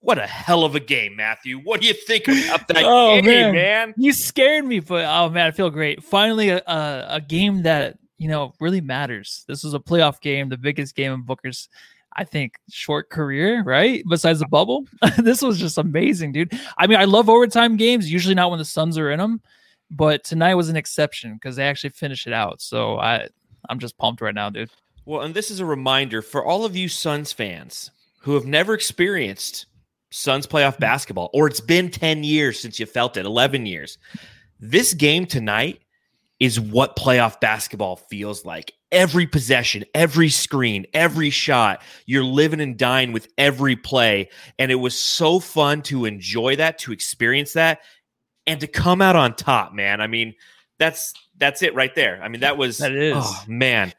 [0.00, 1.58] What a hell of a game, Matthew.
[1.58, 3.52] What do you think about that Oh, game, man.
[3.54, 3.94] man?
[3.96, 6.02] You scared me, but oh man, I feel great.
[6.04, 9.44] Finally, a, a, a game that you know really matters.
[9.48, 11.68] This was a playoff game, the biggest game in Booker's,
[12.14, 13.62] I think, short career.
[13.64, 14.84] Right, besides the bubble,
[15.18, 16.52] this was just amazing, dude.
[16.78, 18.10] I mean, I love overtime games.
[18.10, 19.40] Usually not when the Suns are in them,
[19.90, 22.60] but tonight was an exception because they actually finished it out.
[22.60, 23.26] So I,
[23.68, 24.70] I'm just pumped right now, dude.
[25.04, 28.74] Well, and this is a reminder for all of you Suns fans who have never
[28.74, 29.66] experienced
[30.16, 33.98] Suns playoff basketball, or it's been 10 years since you felt it, 11 years.
[34.58, 35.82] This game tonight
[36.40, 38.72] is what playoff basketball feels like.
[38.92, 44.30] Every possession, every screen, every shot, you're living and dying with every play.
[44.58, 47.80] And it was so fun to enjoy that, to experience that,
[48.46, 50.00] and to come out on top, man.
[50.00, 50.34] I mean,
[50.78, 52.22] that's that's it right there.
[52.22, 53.16] I mean, that was That is.
[53.18, 53.92] oh man.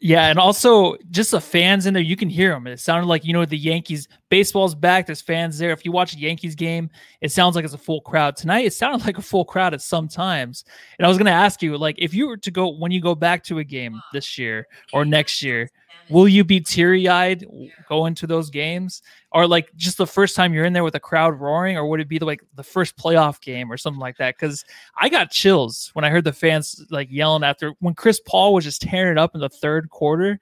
[0.00, 2.68] Yeah, and also just the fans in there, you can hear them.
[2.68, 5.06] It sounded like you know the Yankees baseball's back.
[5.06, 5.72] There's fans there.
[5.72, 6.88] If you watch a Yankees game,
[7.20, 8.36] it sounds like it's a full crowd.
[8.36, 10.64] Tonight, it sounded like a full crowd at some times.
[10.98, 13.00] And I was going to ask you, like, if you were to go when you
[13.00, 15.68] go back to a game this year or next year,
[16.08, 17.44] will you be teary eyed
[17.88, 21.00] going to those games, or like just the first time you're in there with a
[21.00, 24.36] crowd roaring, or would it be like the first playoff game or something like that?
[24.36, 24.64] Because
[24.96, 28.64] I got chills when I heard the fans like yelling after when Chris Paul was
[28.64, 30.40] just tearing it up in the third quarter.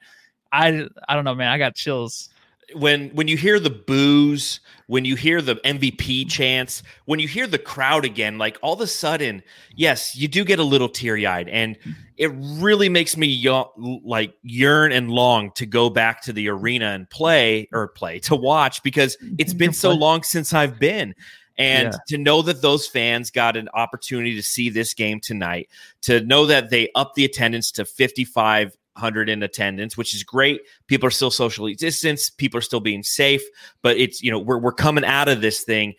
[0.53, 1.49] I I don't know, man.
[1.49, 2.31] I got chills.
[2.75, 7.47] When when you hear the boos, when you hear the MVP chants, when you hear
[7.47, 9.43] the crowd again, like all of a sudden,
[9.75, 11.77] yes, you do get a little teary eyed, and
[12.17, 13.73] it really makes me yo-
[14.05, 18.35] like yearn and long to go back to the arena and play or play to
[18.35, 19.37] watch because mm-hmm.
[19.39, 21.15] it's been so long since I've been.
[21.59, 21.99] And Yeah.
[22.09, 25.71] to know that those fans got an opportunity to see this game tonight,
[26.03, 27.87] to know that they upped the attendance to
[28.97, 30.63] 5,500 in attendance, which is great.
[30.87, 33.43] People are still socially distanced, people are still being safe,
[33.83, 35.95] but it's, you know, we're, we're coming out of this thing.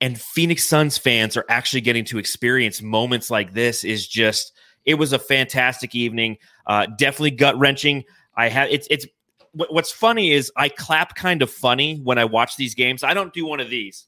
[0.00, 4.52] And Phoenix Suns fans are actually getting to experience moments like this is just,
[4.84, 6.38] it was a fantastic evening.
[6.66, 8.02] Uh, definitely gut wrenching.
[8.36, 9.06] I had, it's, it's,
[9.52, 13.04] what- What's funny is I clap kind of funny when I watch these games.
[13.04, 14.06] I don't do one of these.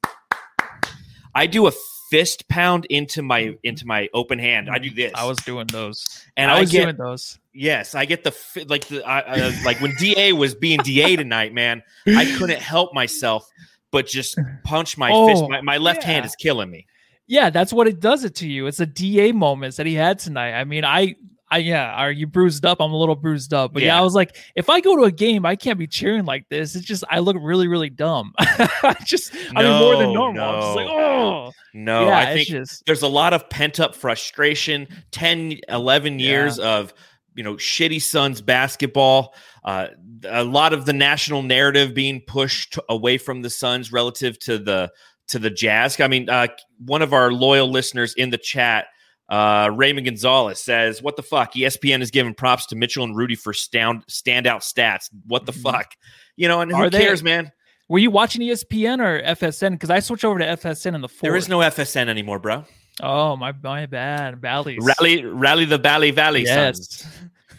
[1.35, 1.73] I do a
[2.11, 4.71] fist pound into my into my open hand.
[4.71, 5.13] I do this.
[5.15, 7.39] I was doing those, and I I, was get doing those.
[7.55, 11.55] Yes, I get the like the I, I, like when Da was being Da tonight,
[11.55, 11.83] man.
[12.07, 13.49] I couldn't help myself
[13.95, 15.45] but just punch my oh, fist.
[15.45, 16.85] Oh, My, my left hand is killing me.
[17.29, 18.67] Yeah, that's what it does it to you.
[18.67, 20.55] It's the DA moments that he had tonight.
[20.55, 21.15] I mean, I,
[21.49, 22.81] I yeah, are you bruised up?
[22.81, 23.95] I'm a little bruised up, but yeah.
[23.95, 24.01] Yeah.
[24.01, 26.75] I was like, if I go to a game, I can't be cheering like this.
[26.75, 28.33] It's just I look really, really dumb.
[28.39, 30.43] I just, I mean, more than No, normal.
[30.43, 30.93] I'm just like, no.
[30.95, 36.19] oh, No, yeah, I think just there's a lot of pent up frustration 10 11
[36.19, 36.93] years of
[37.35, 39.35] you know shitty suns basketball
[39.65, 39.89] uh,
[40.29, 44.91] a lot of the national narrative being pushed away from the suns relative to the
[45.29, 46.47] to the jazz i mean uh,
[46.85, 48.87] one of our loyal listeners in the chat
[49.31, 51.55] uh, Raymond Gonzalez says, "What the fuck?
[51.55, 55.09] ESPN is giving props to Mitchell and Rudy for stand, standout stats.
[55.27, 55.63] What the Mhm.
[55.63, 55.95] fuck?
[56.37, 57.51] You know, and who Are they- cares, man?
[57.89, 59.73] Were you watching ESPN or FSN?
[59.73, 61.23] Because I switched over to FSN in the fourth.
[61.23, 62.67] There is no FSN anymore, bro.
[63.03, 64.41] Oh my, my bad.
[64.41, 64.79] Valleys.
[64.83, 67.07] Rally, rally the Valley Valley Suns."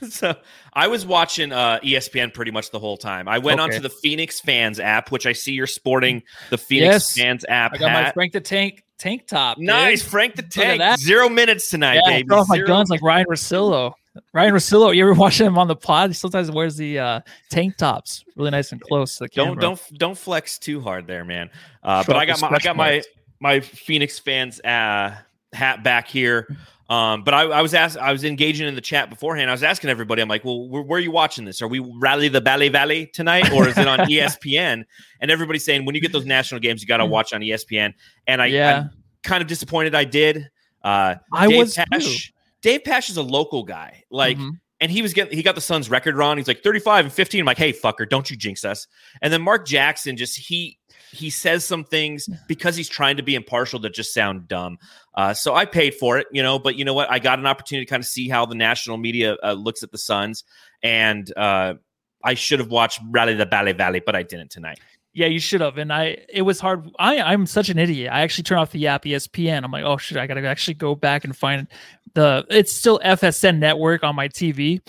[0.01, 0.13] Yes.
[0.15, 0.35] so
[0.73, 3.27] I was watching uh, ESPN pretty much the whole time.
[3.27, 3.75] I went Okay.
[3.75, 7.17] onto the Phoenix Fans app, which I see you're sporting the Phoenix Yes.
[7.17, 7.73] Fans app.
[7.73, 8.11] I got my.
[8.11, 9.57] Frank the Tank tank top.
[9.57, 9.65] dude.
[9.67, 10.99] nice, Frank the Tank.
[10.99, 12.27] Zero minutes tonight, Yeah, baby.
[12.27, 13.93] throw off my Zero- guns like Ryan Rosillo.
[14.33, 16.11] Ryan Rosillo, you ever watch him on the pod?
[16.11, 19.81] He sometimes wears the uh, tank tops, really nice and close to the don't don't
[19.97, 21.49] don't flex too hard there, man.
[21.83, 23.01] Uh, but I got my I got my
[23.41, 25.15] my Phoenix Fans uh,
[25.55, 26.47] hat back here.
[26.87, 29.49] Um, but I, I was asked, I was engaging in the chat beforehand.
[29.49, 31.61] I was asking everybody, I'm like, well, where, where, are you watching this?
[31.61, 34.83] Are we rally the Bally Valley tonight, or is it on ESPN?
[35.19, 37.93] And everybody's saying when you get those national games, you got to watch on ESPN.
[38.27, 38.77] And I, yeah.
[38.77, 38.89] I'm
[39.23, 40.47] kind of disappointed I did.
[40.83, 42.31] Uh, I Dave was Pasch,
[42.61, 44.37] Dave Pasch is a local guy, like.
[44.37, 44.49] Mm-hmm.
[44.81, 46.35] And he was getting he got the Suns record wrong.
[46.35, 47.39] He's like 35 and 15.
[47.39, 48.87] I'm like, hey, fucker, don't you jinx us.
[49.21, 50.77] And then Mark Jackson just he
[51.15, 54.77] he says some things because he's trying to be impartial that just sound dumb.
[55.15, 56.59] Uh, so I paid for it, you know.
[56.59, 57.09] But you know what?
[57.09, 59.91] I got an opportunity to kind of see how the national media uh, looks at
[59.91, 60.43] the Suns,
[60.83, 61.75] and uh,
[62.23, 64.79] I should have watched Rally the Bally Valley, but I didn't tonight.
[65.13, 65.77] Yeah, you should have.
[65.77, 66.89] And I, it was hard.
[66.99, 68.11] I, I'm such an idiot.
[68.11, 69.63] I actually turned off the app ESPN.
[69.63, 71.67] I'm like, oh shit, I gotta actually go back and find
[72.13, 72.45] the.
[72.49, 74.81] It's still FSN network on my TV,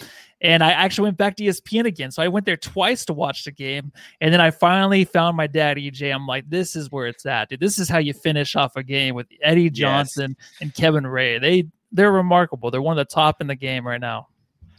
[0.42, 2.10] and I actually went back to ESPN again.
[2.10, 3.92] So I went there twice to watch the game.
[4.20, 6.14] And then I finally found my dad, EJ.
[6.14, 7.60] I'm like, this is where it's at, dude.
[7.60, 10.58] This is how you finish off a game with Eddie Johnson yes.
[10.60, 11.38] and Kevin Ray.
[11.38, 12.70] They they're remarkable.
[12.70, 14.28] They're one of the top in the game right now.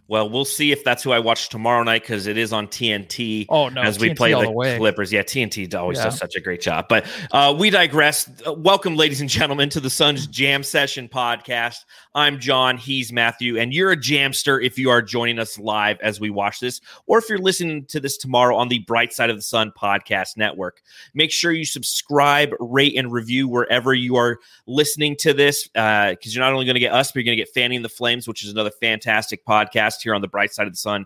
[0.10, 3.46] Well, we'll see if that's who I watch tomorrow night because it is on TNT.
[3.50, 5.12] Oh no, as we TNT play the, the Clippers.
[5.12, 6.06] Yeah, TNT always yeah.
[6.06, 6.86] does such a great job.
[6.88, 8.30] But uh, we digress.
[8.48, 11.80] Welcome, ladies and gentlemen, to the Suns Jam Session podcast.
[12.16, 12.78] I'm John.
[12.78, 16.62] He's Matthew, and you're a jamster if you are joining us live as we watch
[16.62, 19.74] this, or if you're listening to this tomorrow on the Bright Side of the Sun
[19.78, 20.82] podcast network.
[21.16, 26.16] Make sure you subscribe, rate, and review wherever you are listening to this, because uh,
[26.22, 28.26] you're not only going to get us, but you're going to get Fanning the Flames,
[28.26, 31.06] which is another fantastic podcast podcast here on the Bright Side of the Sun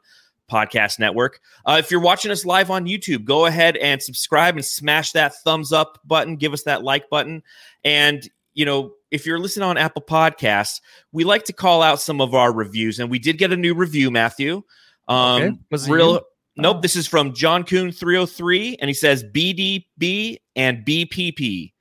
[0.52, 1.40] podcast network.
[1.66, 5.34] Uh, if you're watching us live on YouTube, go ahead and subscribe and smash that
[5.44, 6.36] thumbs up button.
[6.36, 7.42] Give us that like button.
[7.84, 12.22] And, you know, if you're listening on Apple Podcasts, we like to call out some
[12.22, 13.00] of our reviews.
[13.00, 14.64] And we did get a new review, Matthew.
[15.08, 15.58] Um, okay.
[15.72, 16.14] Was real.
[16.14, 16.22] You?
[16.58, 16.78] Nope.
[16.78, 16.82] Oh.
[16.82, 18.78] This is from John Coon 303.
[18.82, 21.72] And he says BDB and BPP.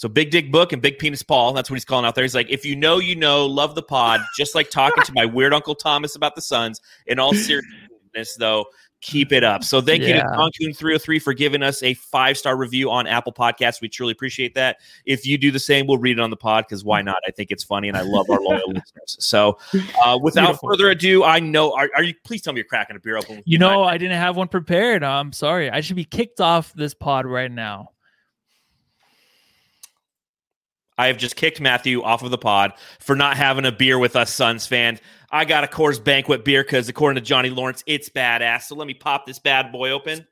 [0.00, 2.24] So Big Dick Book and Big Penis Paul, that's what he's calling out there.
[2.24, 5.26] He's like, if you know, you know, love the pod, just like talking to my
[5.26, 6.80] weird Uncle Thomas about the Suns.
[7.06, 8.64] In all seriousness, though,
[9.02, 9.62] keep it up.
[9.62, 10.08] So thank yeah.
[10.08, 13.82] you to John Coon 303 for giving us a five star review on Apple Podcasts.
[13.82, 14.78] We truly appreciate that.
[15.04, 17.18] If you do the same, we'll read it on the pod because why not?
[17.28, 19.18] I think it's funny and I love our loyal listeners.
[19.20, 19.58] So
[20.02, 20.70] uh, without Beautiful.
[20.70, 23.42] further ado, I know, are, are, you, please tell me you're cracking a beer open.
[23.44, 25.04] You know, I didn't have one prepared.
[25.04, 25.68] I'm sorry.
[25.68, 27.90] I should be kicked off this pod right now.
[31.00, 34.16] I have just kicked Matthew off of the pod for not having a beer with
[34.16, 35.00] us Suns fans.
[35.30, 38.64] I got a Coors Banquet beer because, according to Johnny Lawrence, it's badass.
[38.64, 40.26] So let me pop this bad boy open.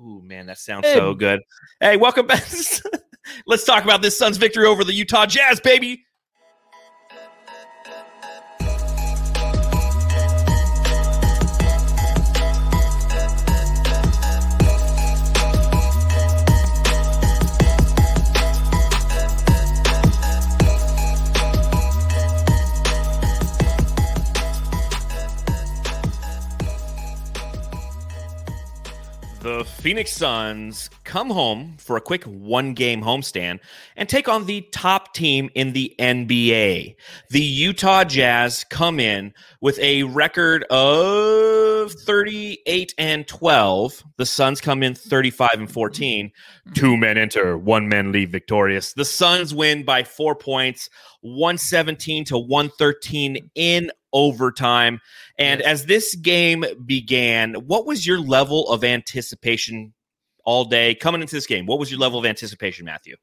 [0.00, 0.94] Ooh, man, that sounds hey.
[0.94, 1.40] so good.
[1.78, 2.42] Hey, welcome back.
[3.46, 6.06] Let's talk about this Suns victory over the Utah Jazz, baby.
[29.76, 33.60] Phoenix Suns come home for a quick one game homestand
[33.96, 36.96] and take on the top team in the NBA.
[37.30, 44.04] The Utah Jazz come in with a record of 38 and 12.
[44.16, 46.32] The Suns come in 35 and 14.
[46.74, 48.92] Two men enter, one man leave victorious.
[48.92, 55.00] The Suns win by four points, 117 to 113 in overtime.
[55.38, 59.92] And as this game began, what was your level of anticipation
[60.44, 61.66] all day coming into this game?
[61.66, 63.16] What was your level of anticipation, Matthew?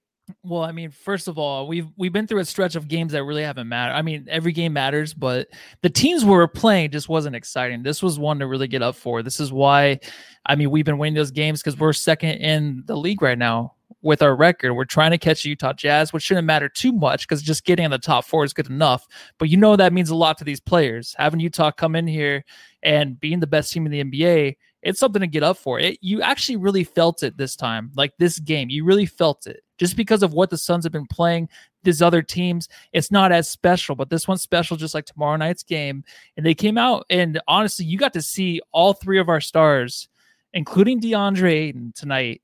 [0.43, 3.23] Well, I mean, first of all, we've we've been through a stretch of games that
[3.23, 3.93] really haven't mattered.
[3.93, 5.49] I mean, every game matters, but
[5.81, 7.83] the teams we were playing just wasn't exciting.
[7.83, 9.21] This was one to really get up for.
[9.21, 9.99] This is why,
[10.43, 13.74] I mean, we've been winning those games because we're second in the league right now
[14.05, 14.75] with our record.
[14.75, 17.91] We're trying to catch Utah Jazz, which shouldn't matter too much because just getting in
[17.91, 19.07] the top four is good enough.
[19.39, 21.15] But you know that means a lot to these players.
[21.17, 22.45] Having Utah come in here
[22.83, 25.79] and being the best team in the NBA, it's something to get up for.
[25.79, 28.69] It you actually really felt it this time, like this game.
[28.69, 31.49] You really felt it just because of what the Suns have been playing.
[31.83, 35.63] These other teams, it's not as special, but this one's special, just like tomorrow night's
[35.63, 36.03] game.
[36.37, 40.07] And they came out, and honestly, you got to see all three of our stars,
[40.53, 42.41] including DeAndre Ayton tonight,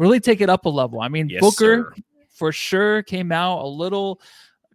[0.00, 1.00] really take it up a level.
[1.00, 2.02] I mean, yes, Booker sir.
[2.30, 4.20] for sure came out a little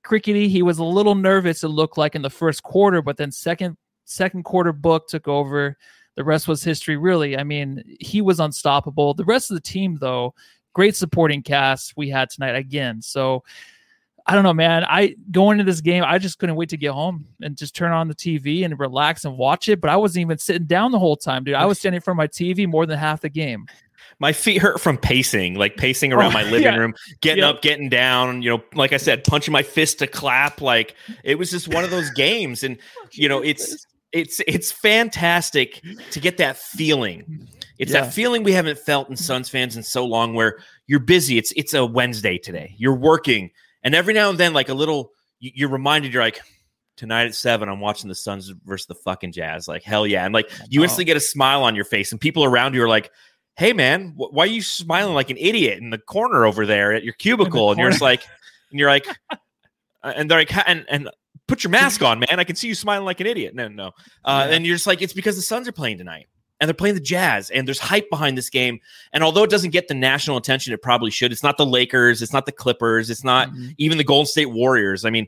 [0.03, 0.47] crickety.
[0.47, 1.63] He was a little nervous.
[1.63, 5.77] It looked like in the first quarter, but then second second quarter book took over.
[6.15, 7.37] The rest was history, really.
[7.37, 9.15] I mean, he was unstoppable.
[9.15, 10.33] The rest of the team, though,
[10.73, 13.01] great supporting cast we had tonight again.
[13.01, 13.43] So
[14.27, 14.85] I don't know, man.
[14.85, 17.91] I going into this game, I just couldn't wait to get home and just turn
[17.91, 19.81] on the TV and relax and watch it.
[19.81, 21.55] But I wasn't even sitting down the whole time, dude.
[21.55, 23.67] I was standing in front of my TV more than half the game.
[24.19, 26.75] My feet hurt from pacing, like pacing around oh, my living yeah.
[26.75, 30.61] room, getting up, getting down, you know, like I said, punching my fist to clap.
[30.61, 32.63] Like it was just one of those games.
[32.63, 35.81] And, oh, you know, it's it's it's fantastic
[36.11, 37.47] to get that feeling.
[37.77, 38.01] It's yeah.
[38.01, 41.37] that feeling we haven't felt in Suns fans in so long where you're busy.
[41.37, 42.73] It's it's a Wednesday today.
[42.77, 43.51] You're working.
[43.83, 46.41] And every now and then, like a little you're reminded you're like,
[46.95, 49.67] tonight at seven, I'm watching the Suns versus the fucking Jazz.
[49.67, 50.25] Like, hell yeah.
[50.25, 50.83] And like you oh.
[50.83, 53.11] instantly get a smile on your face, and people around you are like,
[53.57, 56.93] hey man, wh- why are you smiling like an idiot in the corner over there
[56.93, 57.71] at your cubicle?
[57.71, 58.23] And you're just like,
[58.71, 59.37] and you're like, uh,
[60.03, 61.09] and they're like, and and
[61.47, 62.39] put your mask on, man.
[62.39, 63.55] I can see you smiling like an idiot.
[63.55, 63.87] No, no.
[64.23, 64.55] Uh, yeah.
[64.55, 66.27] And you're just like, it's because the Suns are playing tonight.
[66.61, 68.79] And they're playing the Jazz, and there's hype behind this game.
[69.11, 72.21] And although it doesn't get the national attention it probably should, it's not the Lakers,
[72.21, 73.71] it's not the Clippers, it's not mm-hmm.
[73.77, 75.03] even the Golden State Warriors.
[75.03, 75.27] I mean,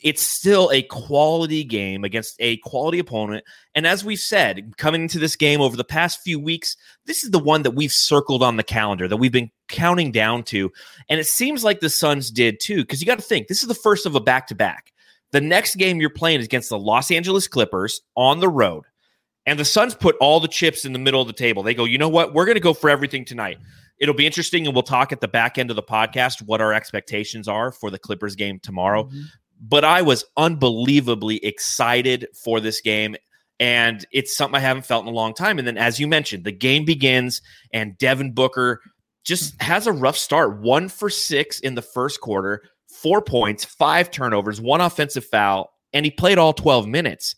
[0.00, 3.44] it's still a quality game against a quality opponent.
[3.74, 6.76] And as we've said, coming into this game over the past few weeks,
[7.06, 10.42] this is the one that we've circled on the calendar that we've been counting down
[10.44, 10.70] to.
[11.08, 13.68] And it seems like the Suns did too, because you got to think this is
[13.68, 14.92] the first of a back to back.
[15.32, 18.84] The next game you're playing is against the Los Angeles Clippers on the road.
[19.46, 21.62] And the Suns put all the chips in the middle of the table.
[21.62, 22.34] They go, you know what?
[22.34, 23.58] We're going to go for everything tonight.
[23.98, 26.74] It'll be interesting, and we'll talk at the back end of the podcast what our
[26.74, 29.04] expectations are for the Clippers game tomorrow.
[29.04, 29.22] Mm-hmm
[29.60, 33.16] but I was unbelievably excited for this game.
[33.58, 35.58] And it's something I haven't felt in a long time.
[35.58, 37.40] And then, as you mentioned, the game begins,
[37.72, 38.82] and Devin Booker
[39.24, 40.60] just has a rough start.
[40.60, 46.04] One for six in the first quarter, four points, five turnovers, one offensive foul, and
[46.04, 47.34] he played all 12 minutes.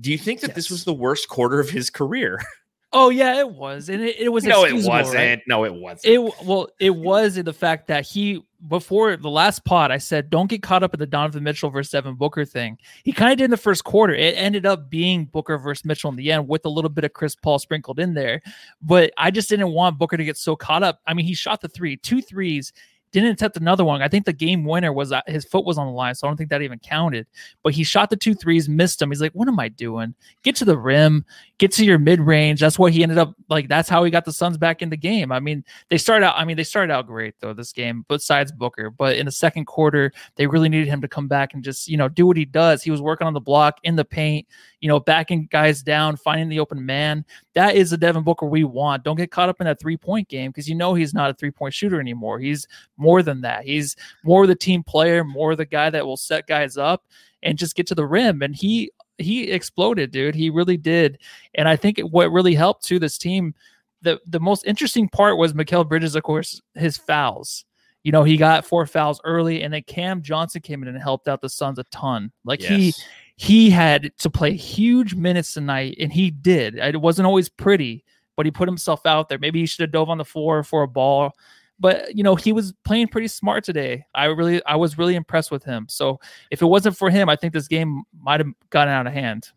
[0.00, 0.56] Do you think that yes.
[0.56, 2.40] this was the worst quarter of his career?
[2.90, 4.44] Oh yeah, it was, and it, it was.
[4.44, 5.16] No, it wasn't.
[5.16, 5.42] Right?
[5.46, 6.06] No, it wasn't.
[6.06, 10.30] It well, it was in the fact that he before the last pod, I said
[10.30, 12.78] don't get caught up in the Donovan Mitchell versus Devin Booker thing.
[13.04, 14.14] He kind of did in the first quarter.
[14.14, 17.12] It ended up being Booker versus Mitchell in the end, with a little bit of
[17.12, 18.42] Chris Paul sprinkled in there.
[18.82, 21.00] But I just didn't want Booker to get so caught up.
[21.06, 22.72] I mean, he shot the three, two threes
[23.12, 24.02] didn't attempt another one.
[24.02, 26.30] I think the game winner was uh, his foot was on the line, so I
[26.30, 27.26] don't think that even counted.
[27.62, 29.10] But he shot the two threes, missed them.
[29.10, 30.14] He's like, "What am I doing?
[30.42, 31.24] Get to the rim,
[31.58, 33.68] get to your mid range." That's what he ended up like.
[33.68, 35.32] That's how he got the Suns back in the game.
[35.32, 36.34] I mean, they started out.
[36.36, 38.90] I mean, they started out great though this game, besides Booker.
[38.90, 41.96] But in the second quarter, they really needed him to come back and just you
[41.96, 42.82] know do what he does.
[42.82, 44.46] He was working on the block in the paint,
[44.80, 47.24] you know, backing guys down, finding the open man.
[47.54, 49.04] That is the Devin Booker we want.
[49.04, 51.34] Don't get caught up in that three point game because you know he's not a
[51.34, 52.38] three point shooter anymore.
[52.38, 52.66] He's
[52.98, 53.64] more than that.
[53.64, 57.04] He's more the team player, more the guy that will set guys up
[57.42, 58.42] and just get to the rim.
[58.42, 60.34] And he he exploded, dude.
[60.34, 61.18] He really did.
[61.54, 63.54] And I think what really helped to this team,
[64.02, 67.64] the the most interesting part was Mikal Bridges, of course, his fouls.
[68.04, 71.28] You know, he got four fouls early, and then Cam Johnson came in and helped
[71.28, 72.32] out the Suns a ton.
[72.44, 72.70] Like yes.
[72.70, 72.94] he
[73.36, 76.76] he had to play huge minutes tonight, and he did.
[76.76, 78.04] It wasn't always pretty,
[78.36, 79.38] but he put himself out there.
[79.38, 81.34] Maybe he should have dove on the floor for a ball
[81.78, 84.04] but you know he was playing pretty smart today.
[84.14, 85.86] I really I was really impressed with him.
[85.88, 86.20] So
[86.50, 89.50] if it wasn't for him, I think this game might have gotten out of hand.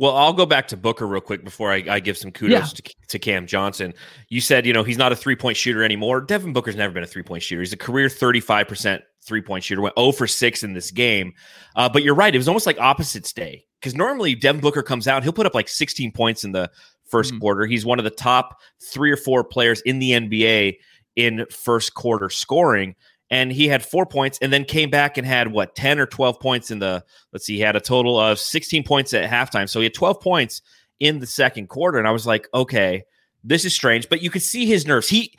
[0.00, 2.64] Well, I'll go back to Booker real quick before I, I give some kudos yeah.
[2.64, 3.92] to, to, Cam Johnson.
[4.30, 6.22] You said, you know, he's not a three point shooter anymore.
[6.22, 7.60] Devin Booker's never been a three point shooter.
[7.60, 11.34] He's a career 35% three point shooter, went 0 for 6 in this game.
[11.76, 12.34] Uh, but you're right.
[12.34, 15.54] It was almost like opposites day because normally Devin Booker comes out, he'll put up
[15.54, 16.70] like 16 points in the
[17.12, 17.38] 1st mm-hmm.
[17.38, 17.66] quarter.
[17.66, 20.78] He's one of the top three or four players in the NBA
[21.16, 22.94] in first quarter scoring.
[23.32, 26.40] And he had four points and then came back and had what, 10 or 12
[26.40, 29.68] points in the, let's see, he had a total of 16 points at halftime.
[29.68, 30.62] So he had 12 points
[30.98, 31.98] in the second quarter.
[31.98, 33.04] And I was like, okay,
[33.44, 34.08] this is strange.
[34.08, 35.08] But you could see his nerves.
[35.08, 35.36] He,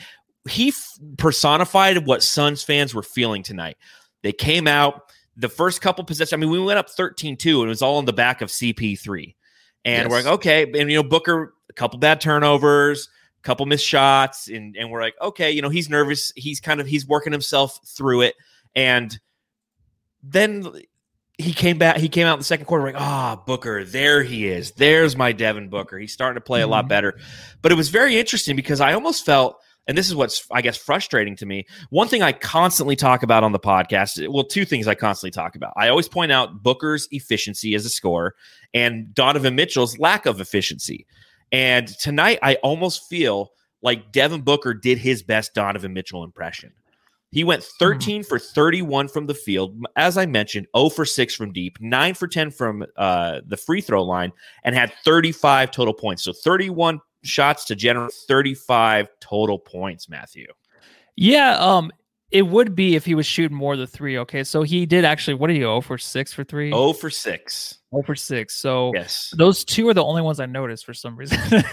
[0.50, 0.74] he
[1.18, 3.76] personified what Suns fans were feeling tonight.
[4.24, 6.34] They came out the first couple possessions.
[6.34, 8.50] I mean, we went up 13 2, and it was all in the back of
[8.50, 9.36] CP3.
[9.84, 10.10] And yes.
[10.10, 10.64] we're like, okay.
[10.64, 13.10] And, you know, Booker, a couple bad turnovers,
[13.42, 16.32] couple missed shots, and and we're like, okay, you know, he's nervous.
[16.36, 18.36] He's kind of he's working himself through it,
[18.76, 19.20] and
[20.24, 20.72] then
[21.38, 21.98] he came back.
[21.98, 22.86] He came out in the second quarter.
[22.86, 24.72] Like, ah, oh, Booker, there he is.
[24.72, 25.98] There's my Devin Booker.
[25.98, 26.90] He's starting to play a lot mm-hmm.
[26.90, 27.20] better.
[27.62, 29.58] But it was very interesting because I almost felt.
[29.88, 31.66] And this is what's, I guess, frustrating to me.
[31.90, 35.56] One thing I constantly talk about on the podcast, well, two things I constantly talk
[35.56, 35.74] about.
[35.76, 38.36] I always point out Booker's efficiency as a scorer
[38.76, 41.08] and Donovan Mitchell's lack of efficiency.
[41.52, 46.72] And tonight, I almost feel like Devin Booker did his best Donovan Mitchell impression.
[47.32, 47.70] He went hmm.
[47.80, 48.26] 13 mm.
[48.26, 49.84] for 31 from the field.
[49.96, 53.82] As I mentioned, 0 for 6 from deep, 9 for 10 from uh, the free
[53.82, 54.32] throw line,
[54.64, 56.24] and had 35 total points.
[56.24, 60.48] So 31 shots to generate 35 total points, Matthew.
[61.16, 61.58] Yeah.
[61.58, 61.92] Um,
[62.32, 64.18] It would be if he was shooting more than three.
[64.20, 65.34] Okay, so he did actually.
[65.34, 66.72] What did he go oh for six for three?
[66.72, 67.80] Oh for six.
[67.94, 68.56] Oh for six.
[68.56, 71.38] So yes, those two are the only ones I noticed for some reason.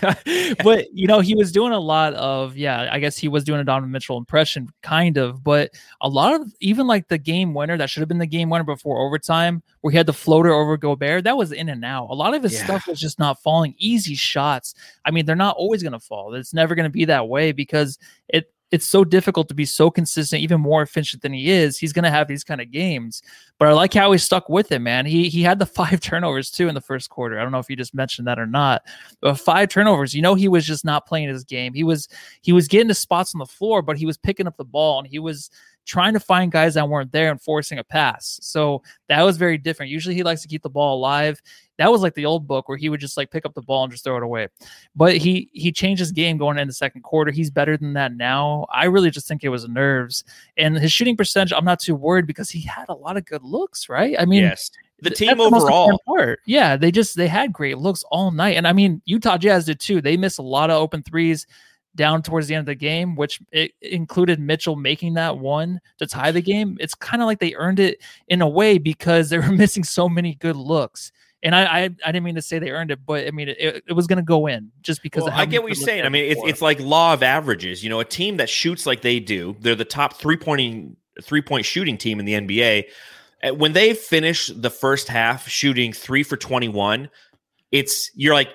[0.65, 2.89] but you know, he was doing a lot of yeah.
[2.91, 5.45] I guess he was doing a Donovan Mitchell impression, kind of.
[5.45, 8.51] But a lot of even like the game winner that should have been the game
[8.51, 12.09] winner before overtime, where he had the floater over Gobert, that was in and out.
[12.11, 12.65] A lot of his yeah.
[12.65, 13.77] stuff was just not falling.
[13.79, 14.75] Easy shots.
[15.05, 16.35] I mean, they're not always going to fall.
[16.35, 17.97] It's never going to be that way because
[18.29, 21.79] it it's so difficult to be so consistent, even more efficient than he is.
[21.79, 23.23] He's going to have these kind of games.
[23.59, 25.07] But I like how he stuck with it, man.
[25.07, 27.39] He he had the five turnovers too in the first quarter.
[27.39, 28.83] I don't know if you just mentioned that or not.
[29.21, 31.75] But five turnovers, you know, he was just not playing his game.
[31.75, 32.09] He was
[32.43, 34.99] he was getting to spots on the floor, but he was picking up the ball
[34.99, 35.51] and he was
[35.89, 38.39] trying to find guys that weren't there and forcing a pass.
[38.43, 39.91] So that was very different.
[39.91, 41.41] Usually he likes to keep the ball alive.
[41.79, 43.85] That was like the old book where he would just like pick up the ball
[43.85, 44.49] and just throw it away.
[44.95, 47.31] But he he changed his game going into the second quarter.
[47.31, 48.67] He's better than that now.
[48.73, 50.25] I really just think it was nerves.
[50.59, 53.43] And his shooting percentage, I'm not too worried because he had a lot of good
[53.43, 54.15] looks, right?
[54.19, 54.71] I mean, yes.
[55.01, 56.41] The team overall, part.
[56.45, 59.79] yeah, they just they had great looks all night, and I mean Utah Jazz did
[59.79, 60.03] too.
[60.03, 61.47] They missed a lot of open threes
[61.95, 66.07] down towards the end of the game, which it included Mitchell making that one to
[66.07, 66.77] tie the game.
[66.81, 70.09] It's kind of like they earned it in a way because they were missing so
[70.09, 71.13] many good looks.
[71.43, 73.85] And I, I, I didn't mean to say they earned it, but I mean it,
[73.87, 75.25] it was going to go in just because.
[75.25, 76.05] Well, I get what you're saying.
[76.05, 77.85] I mean, it's it's like law of averages.
[77.85, 81.43] You know, a team that shoots like they do, they're the top three pointing three
[81.43, 82.87] point shooting team in the NBA.
[83.57, 87.09] When they finish the first half shooting three for twenty one,
[87.71, 88.49] it's you're like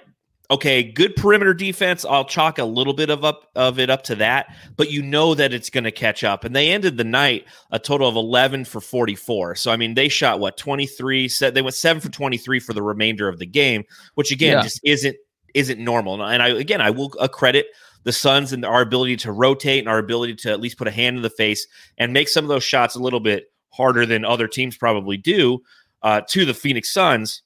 [0.54, 2.06] okay, good perimeter defense.
[2.06, 5.34] I'll chalk a little bit of up of it up to that, but you know
[5.34, 6.44] that it's going to catch up.
[6.44, 9.56] And they ended the night a total of 11 for 44.
[9.56, 11.28] So I mean, they shot what 23.
[11.28, 13.84] Said they went seven for 23 for the remainder of the game,
[14.14, 14.64] which again yeah.
[14.64, 15.16] just isn't
[15.54, 16.24] isn't normal.
[16.24, 17.68] And I again I will credit
[18.04, 20.92] the Suns and our ability to rotate and our ability to at least put a
[20.92, 21.66] hand in the face
[21.98, 25.60] and make some of those shots a little bit harder than other teams probably do
[26.04, 27.42] uh, to the Phoenix Suns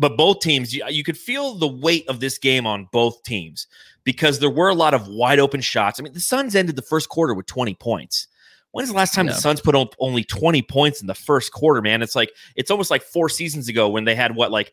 [0.00, 3.66] but both teams, you, you, could feel the weight of this game on both teams
[4.02, 6.00] because there were a lot of wide open shots.
[6.00, 8.26] I mean, the Suns ended the first quarter with 20 points.
[8.72, 11.82] When's the last time the Suns put up only 20 points in the first quarter,
[11.82, 12.00] man?
[12.00, 14.72] It's like it's almost like four seasons ago when they had what like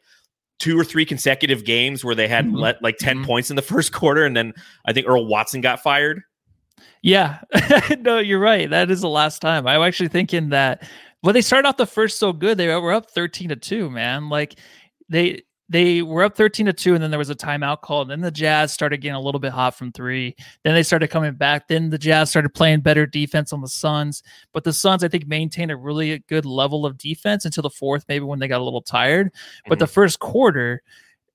[0.59, 2.57] two or three consecutive games where they had mm-hmm.
[2.57, 3.25] let like 10 mm-hmm.
[3.25, 4.53] points in the first quarter and then
[4.85, 6.21] I think Earl Watson got fired.
[7.01, 7.39] Yeah.
[7.99, 8.69] no, you're right.
[8.69, 9.67] That is the last time.
[9.67, 10.87] I'm actually thinking that
[11.23, 12.57] well, they started off the first so good.
[12.57, 14.29] They were up 13 to 2, man.
[14.29, 14.59] Like
[15.09, 18.01] they they were up 13 to 2 and then there was a timeout call.
[18.01, 20.35] And then the jazz started getting a little bit hot from three.
[20.63, 21.67] Then they started coming back.
[21.67, 24.23] Then the jazz started playing better defense on the suns.
[24.53, 28.05] But the suns i think maintained a really good level of defense until the fourth
[28.07, 29.27] maybe when they got a little tired.
[29.27, 29.69] Mm-hmm.
[29.69, 30.81] but the first quarter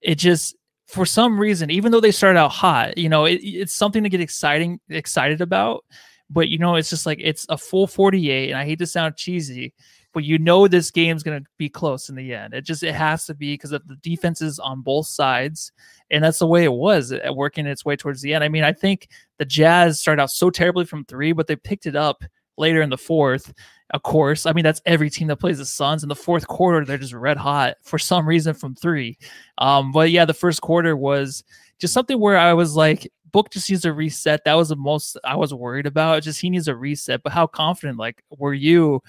[0.01, 0.57] it just
[0.87, 4.09] for some reason even though they started out hot you know it, it's something to
[4.09, 5.85] get exciting excited about.
[6.31, 9.17] But you know it's just like it's a full 48 and i hate to sound
[9.17, 9.75] cheesy
[10.12, 12.55] but you know this game's going to be close in the end.
[12.55, 15.72] It just it has to be because of the defenses on both sides,
[16.11, 18.44] and that's the way it was uh, working its way towards the end.
[18.44, 21.87] I mean, I think the Jazz started out so terribly from three, but they picked
[21.87, 22.22] it up
[22.57, 23.53] later in the fourth.
[23.90, 26.03] Of course, I mean that's every team that plays the Suns.
[26.03, 29.18] In the fourth quarter, they're just red hot for some reason from three.
[29.59, 31.44] Um, but yeah, the first quarter was
[31.79, 34.44] just something where I was like, Book just needs a reset.
[34.44, 36.22] That was the most I was worried about.
[36.22, 37.22] Just he needs a reset.
[37.22, 39.03] But how confident, like, were you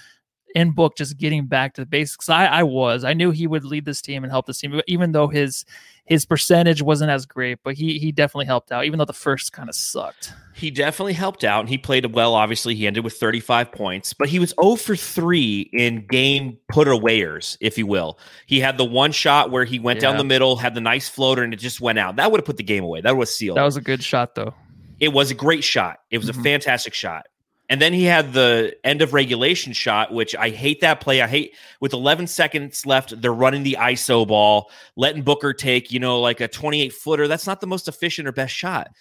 [0.56, 2.30] in book just getting back to the basics.
[2.30, 3.04] I, I was.
[3.04, 5.66] I knew he would lead this team and help this team, even though his
[6.06, 9.54] his percentage wasn't as great, but he he definitely helped out, even though the first
[9.54, 10.34] kind of sucked.
[10.54, 12.36] He definitely helped out and he played well.
[12.36, 16.88] Obviously, he ended with 35 points, but he was 0 for 3 in game put
[16.88, 18.20] awayers, if you will.
[18.46, 20.10] He had the one shot where he went yeah.
[20.10, 22.18] down the middle, had the nice floater, and it just went out.
[22.18, 23.02] That would have put the game away.
[23.02, 23.58] That was sealed.
[23.58, 24.54] That was a good shot, though.
[25.00, 26.00] It was a great shot.
[26.12, 26.42] It was mm-hmm.
[26.42, 27.26] a fantastic shot.
[27.74, 31.24] And then he had the end of regulation shot, which I hate that play.
[31.24, 36.00] I hate with 11 seconds left, they're running the ISO ball, letting Booker take, you
[36.00, 37.28] know, like a 28 footer.
[37.28, 38.92] That's not the most efficient or best shot.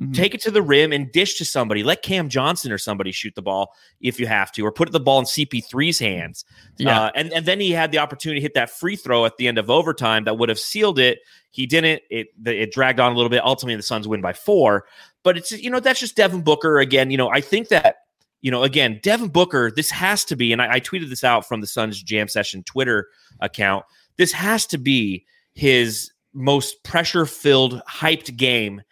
[0.00, 0.12] Mm-hmm.
[0.12, 1.82] Take it to the rim and dish to somebody.
[1.82, 5.00] Let Cam Johnson or somebody shoot the ball if you have to, or put the
[5.00, 6.46] ball in CP3's hands.
[6.78, 6.98] Yeah.
[6.98, 9.48] Uh, and, and then he had the opportunity to hit that free throw at the
[9.48, 11.18] end of overtime that would have sealed it.
[11.50, 12.00] He didn't.
[12.08, 13.44] It it dragged on a little bit.
[13.44, 14.86] Ultimately, the Suns win by four.
[15.22, 17.10] But it's you know that's just Devin Booker again.
[17.10, 17.96] You know I think that
[18.44, 21.48] you know, again, Devin Booker, this has to be, and I, I tweeted this out
[21.48, 23.08] from the Suns Jam Session Twitter
[23.40, 23.86] account.
[24.18, 28.82] This has to be his most pressure filled, hyped game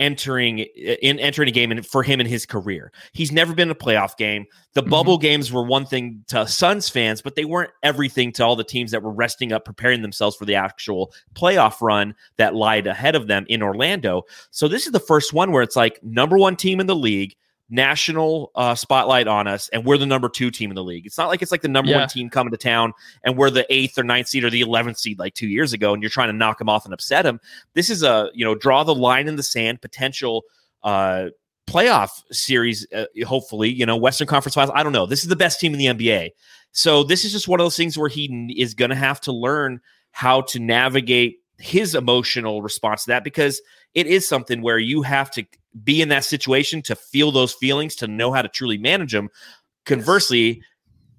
[0.00, 2.90] entering in entering a game and for him in his career.
[3.12, 4.44] He's never been in a playoff game.
[4.74, 4.90] The mm-hmm.
[4.90, 8.64] bubble games were one thing to Suns fans, but they weren't everything to all the
[8.64, 13.14] teams that were resting up preparing themselves for the actual playoff run that lied ahead
[13.14, 14.24] of them in Orlando.
[14.50, 17.36] So this is the first one where it's like number 1 team in the league
[17.68, 21.06] national uh, spotlight on us, and we're the number two team in the league.
[21.06, 21.98] It's not like it's like the number Yeah.
[22.00, 22.92] one team coming to town,
[23.24, 25.92] and we're the eighth or ninth seed or the eleventh seed like two years ago,
[25.92, 27.40] and you're trying to knock them off and upset them.
[27.74, 30.42] This is a you know draw the line in the sand potential.
[30.82, 31.26] Uh,
[31.66, 35.34] playoff series uh, hopefully you know western conference finals i don't know this is the
[35.34, 36.30] best team in the nba
[36.70, 39.32] so this is just one of those things where he is going to have to
[39.32, 39.80] learn
[40.12, 43.60] how to navigate his emotional response to that because
[43.94, 45.44] it is something where you have to
[45.84, 49.28] be in that situation to feel those feelings to know how to truly manage them
[49.84, 50.62] conversely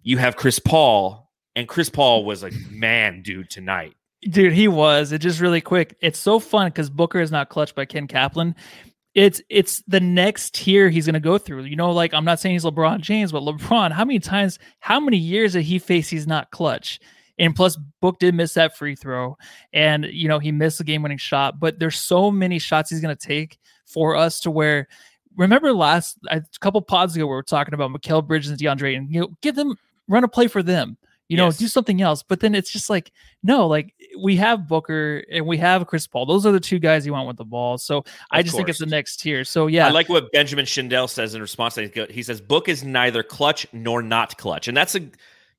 [0.04, 3.94] you have chris paul and chris paul was a man dude tonight
[4.24, 5.12] Dude, he was.
[5.12, 5.96] It just really quick.
[6.02, 8.56] It's so fun because Booker is not clutched by Ken Kaplan.
[9.14, 11.64] It's it's the next tier he's gonna go through.
[11.64, 15.00] You know, like I'm not saying he's LeBron James, but LeBron, how many times, how
[15.00, 17.00] many years did he face he's not clutch?
[17.40, 19.38] And plus, Book did miss that free throw,
[19.74, 21.60] and you know he missed the game-winning shot.
[21.60, 24.88] But there's so many shots he's gonna take for us to where.
[25.36, 29.14] Remember last a couple pods ago we were talking about Mikal Bridges and DeAndre, and
[29.14, 29.76] you know, give them
[30.08, 30.98] run a play for them
[31.30, 31.58] you know, Yes.
[31.58, 32.24] do something else.
[32.24, 33.12] But then it's just like,
[33.44, 36.26] no, like we have Booker and we have Chris Paul.
[36.26, 37.78] Those are the two guys you want with the ball.
[37.78, 39.44] So I Of just think it's the next tier.
[39.44, 41.76] So yeah, I like what Benjamin Schindel says in response.
[41.76, 42.12] to that.
[42.12, 44.68] He says, Book is neither clutch nor not clutch.
[44.68, 45.02] And that's a,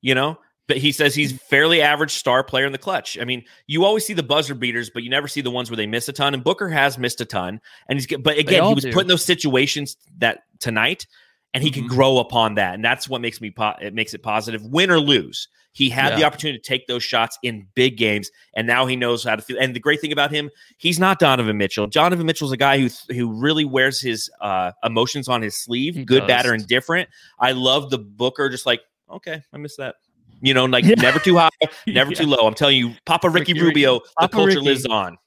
[0.01, 0.39] you know,
[0.69, 3.17] but he says he's fairly average star player in the clutch.
[3.19, 5.75] I mean, you always see the buzzer beaters, but you never see the ones where
[5.75, 6.33] they miss a ton.
[6.33, 7.59] And Booker has missed a ton.
[7.89, 8.93] And he's, but again, he was do.
[8.93, 11.05] put in those situations that tonight
[11.53, 11.89] and he can Mhm.
[11.89, 12.75] grow upon that.
[12.75, 15.47] And that's what makes me, po- it makes it positive win or lose.
[15.71, 19.23] He had the opportunity to take those shots in big games, and now he knows
[19.23, 19.57] how to feel.
[19.61, 21.85] And the great thing about him, he's not Donovan Mitchell.
[21.87, 26.03] Donovan Mitchell's a guy who who really wears his uh, emotions on his sleeve, He
[26.05, 26.27] good, does.
[26.27, 27.07] bad, or indifferent.
[27.39, 29.95] I love the Booker, just like okay, I missed that.
[30.41, 30.95] You know, like Yeah.
[30.99, 31.49] never too high,
[31.87, 32.19] never Yeah.
[32.19, 32.47] too low.
[32.47, 33.65] I'm telling you, Papa Ricky, Ricky.
[33.65, 34.61] Rubio, the culture Ricky.
[34.61, 35.17] lives on.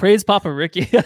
[0.00, 0.88] Praise Papa Ricky.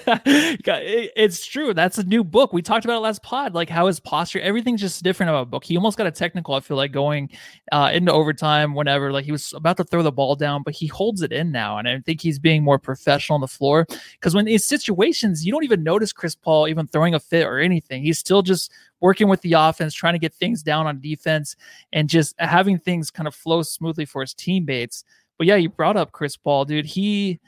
[0.66, 1.74] It's true.
[1.74, 2.52] That's a new book.
[2.52, 5.64] We talked about it last pod, like how his posture, everything's just different about book.
[5.64, 7.30] He almost got a technical, I feel like, going
[7.72, 10.86] uh, into overtime, whenever, like he was about to throw the ball down, but he
[10.86, 11.78] holds it in now.
[11.78, 13.86] And I think he's being more professional on the floor.
[14.12, 17.58] Because when in situations, you don't even notice Chris Paul even throwing a fit or
[17.58, 18.04] anything.
[18.04, 21.56] He's still just working with the offense, trying to get things down on defense
[21.92, 25.04] and just having things kind of flow smoothly for his teammates.
[25.36, 26.86] But yeah, you brought up Chris Paul, dude.
[26.86, 27.40] He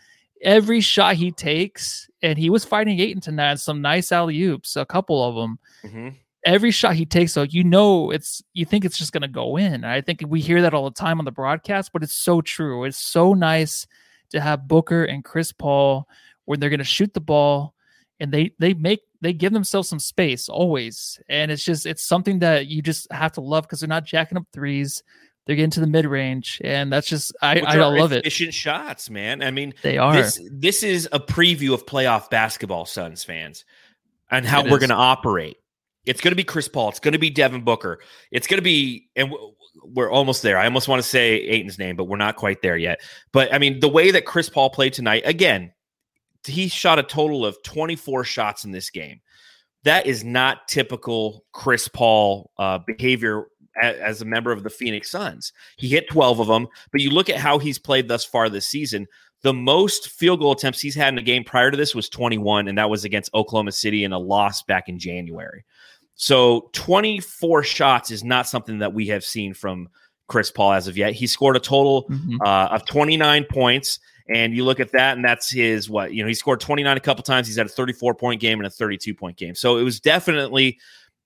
[0.42, 3.60] every shot he takes, and he was fighting Ayton tonight.
[3.60, 5.58] Some nice alley oops, a couple of them.
[5.84, 6.14] Mhm.
[6.44, 9.84] Every shot he takes, though, you know it's you think it's just gonna go in.
[9.84, 12.84] I think we hear that all the time on the broadcast, but it's so true.
[12.84, 13.86] It's so nice
[14.30, 16.08] to have Booker and Chris Paul
[16.44, 17.74] when they're gonna shoot the ball
[18.20, 21.18] and they they make they give themselves some space always.
[21.28, 24.38] And it's just it's something that you just have to love because they're not jacking
[24.38, 25.02] up threes.
[25.46, 28.18] They're getting to the mid range, and that's just I, I love it.
[28.20, 29.42] Efficient shots, man.
[29.42, 30.12] I mean, They are.
[30.12, 33.64] this this is a preview of playoff basketball, Suns fans,
[34.28, 35.56] and how It we're going to operate.
[36.04, 36.88] It's going to be Chris Paul.
[36.88, 38.00] It's going to be Devin Booker.
[38.30, 39.32] It's going to be, and
[39.82, 40.58] we're almost there.
[40.58, 43.00] I almost want to say Ayton's name, but we're not quite there yet.
[43.32, 45.72] But I mean, the way that Chris Paul played tonight, again,
[46.44, 49.20] he shot a total of 24 shots in this game.
[49.84, 53.46] That is not typical Chris Paul uh, behavior
[53.82, 55.52] as a member of the Phoenix Suns.
[55.76, 58.66] He hit 12 of them, but you look at how he's played thus far this
[58.66, 59.06] season.
[59.42, 62.68] The most field goal attempts he's had in a game prior to this was 21,
[62.68, 65.64] and that was against Oklahoma City in a loss back in January.
[66.14, 69.88] So 24 shots is not something that we have seen from
[70.28, 71.12] Chris Paul as of yet.
[71.12, 72.38] He scored a total Mhm.
[72.44, 74.00] uh, of 29 points.
[74.28, 76.26] And you look at that, and that's his what you know.
[76.26, 77.46] He scored 29 a couple times.
[77.46, 79.54] He's had a 34 point game and a 32 point game.
[79.54, 80.80] So it was definitely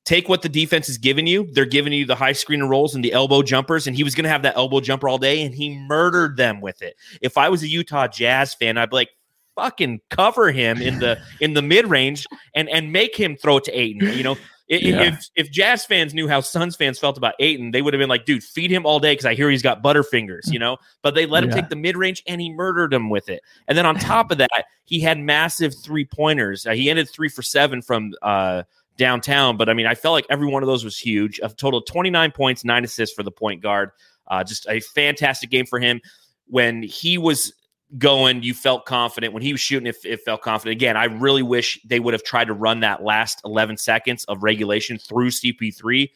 [0.04, 1.48] take what the defense is giving you.
[1.52, 4.14] They're giving you the high screen and rolls and the elbow jumpers, and he was
[4.14, 6.96] going to have that elbow jumper all day, and he murdered them with it.
[7.20, 9.10] If I was a Utah Jazz fan, I'd be like,
[9.56, 13.64] fucking cover him in the in the mid range and and make him throw it
[13.64, 14.16] to Ayton.
[14.16, 14.36] You know,
[14.68, 15.02] Yeah.
[15.02, 18.08] if if Jazz fans knew how Suns fans felt about Ayton, they would have been
[18.08, 20.50] like, dude, feed him all day because I hear he's got butterfingers.
[20.50, 21.56] You know, but they let him Yeah.
[21.56, 23.42] take the mid range and he murdered him with it.
[23.68, 26.64] And then on top of that, he had massive three pointers.
[26.66, 28.62] Uh, he ended three for seven from uh,
[29.00, 31.40] downtown, but I mean, I felt like every one of those was huge.
[31.42, 33.92] A total of 29 points, nine assists for the point guard.
[34.26, 36.02] Uh, just a fantastic game for him.
[36.46, 37.54] When he was
[37.96, 39.32] going, you felt confident.
[39.32, 40.76] When he was shooting, it, it felt confident.
[40.76, 44.42] Again, I really wish they would have tried to run that last 11 seconds of
[44.42, 46.10] regulation through CP3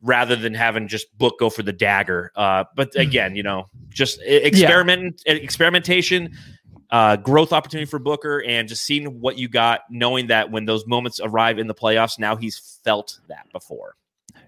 [0.00, 2.32] rather than having just book go for the dagger.
[2.34, 6.32] Uh, but again, you know, just e- experiment, experimentation,
[6.92, 10.86] uh, growth opportunity for Booker, and just seeing what you got, knowing that when those
[10.86, 13.96] moments arrive in the playoffs, now he's felt that before.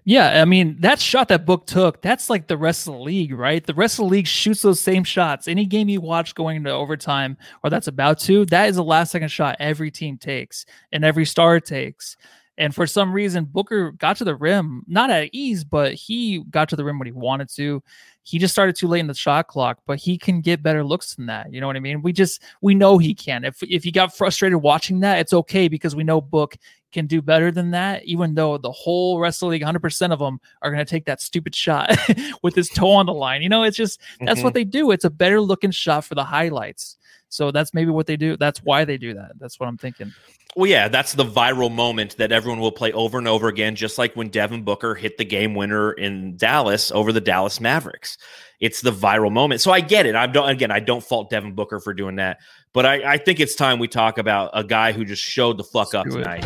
[0.07, 3.33] Yeah, I mean that shot that Book took, that's like the rest of the league,
[3.33, 3.65] right?
[3.65, 5.47] The rest of the league shoots those same shots.
[5.47, 9.11] Any game you watch going into overtime or that's about to, that is the last
[9.11, 12.17] second shot every team takes and every star takes.
[12.57, 16.69] And for some reason, Booker got to the rim, not at ease, but he got
[16.69, 17.83] to the rim when he wanted to.
[18.27, 21.13] He just started too late in the shot clock, but he can get better looks
[21.13, 21.53] than that.
[21.53, 22.01] You know what I mean?
[22.01, 23.45] We just we know he can.
[23.45, 26.57] If if he got frustrated watching that, it's okay because we know Book
[26.91, 30.17] can do better than that, even though the whole rest of the league, 100% of
[30.19, 31.95] them are going to take that stupid shot
[32.41, 33.41] with his toe on the line.
[33.43, 34.43] You know, it's just that's Mhm.
[34.43, 34.89] what they do.
[34.91, 36.97] It's a better looking shot for the highlights.
[37.35, 38.37] So that's maybe what they do.
[38.37, 39.33] That's why they do that.
[39.39, 40.13] That's what I'm thinking.
[40.55, 43.97] Well, yeah, that's the viral moment that everyone will play over and over again, just
[43.97, 48.17] like when Devin Booker hit the game winner in Dallas over the Dallas Mavericks.
[48.61, 49.59] It's the viral moment.
[49.59, 50.15] So I get it.
[50.15, 52.39] I don't again, I don't fault Devin Booker for doing that,
[52.71, 55.63] but I, I think it's time we talk about a guy who just showed the
[55.65, 56.23] fuck up do it.
[56.23, 56.45] tonight.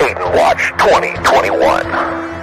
[0.00, 2.37] Ayton Watch 2021.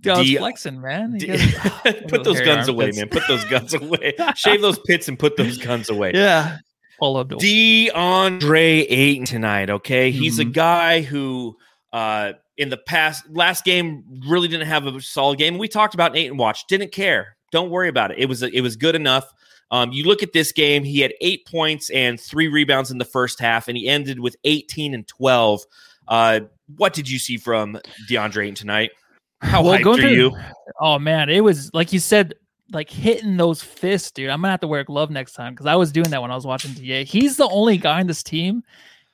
[0.00, 1.12] Dude, I was D- flexing, man.
[1.12, 1.54] You D- guys-
[2.08, 2.98] put those those hairy guns away, armpits.
[2.98, 3.08] man.
[3.08, 4.14] Put those guns away.
[4.36, 6.12] Shave those pits and put those guns away.
[6.14, 6.58] yeah.
[7.00, 7.38] All of them.
[7.38, 9.70] DeAndre Ayton tonight.
[9.70, 10.52] Okay, he's a Mhm.
[10.52, 11.56] guy who,
[11.92, 15.56] uh, in the past last game, really didn't have a solid game.
[15.58, 16.66] We talked about Ayton watch.
[16.66, 17.36] Didn't care.
[17.52, 18.18] Don't worry about it.
[18.18, 19.32] It was it was good enough.
[19.70, 20.84] Um, you look at this game.
[20.84, 24.36] He had eight points and three rebounds in the first half, and he ended with
[24.44, 25.62] eighteen and twelve.
[26.08, 26.40] Uh,
[26.76, 27.78] what did you see from
[28.10, 28.90] DeAndre Ayton tonight?
[29.40, 30.36] How Well, hyped going are through- you?
[30.80, 32.34] Oh man, it was like you said,
[32.72, 34.30] like hitting those fists, dude.
[34.30, 36.30] I'm gonna have to wear a glove next time because I was doing that when
[36.30, 37.04] I was watching DA.
[37.04, 38.62] He's the only guy in this team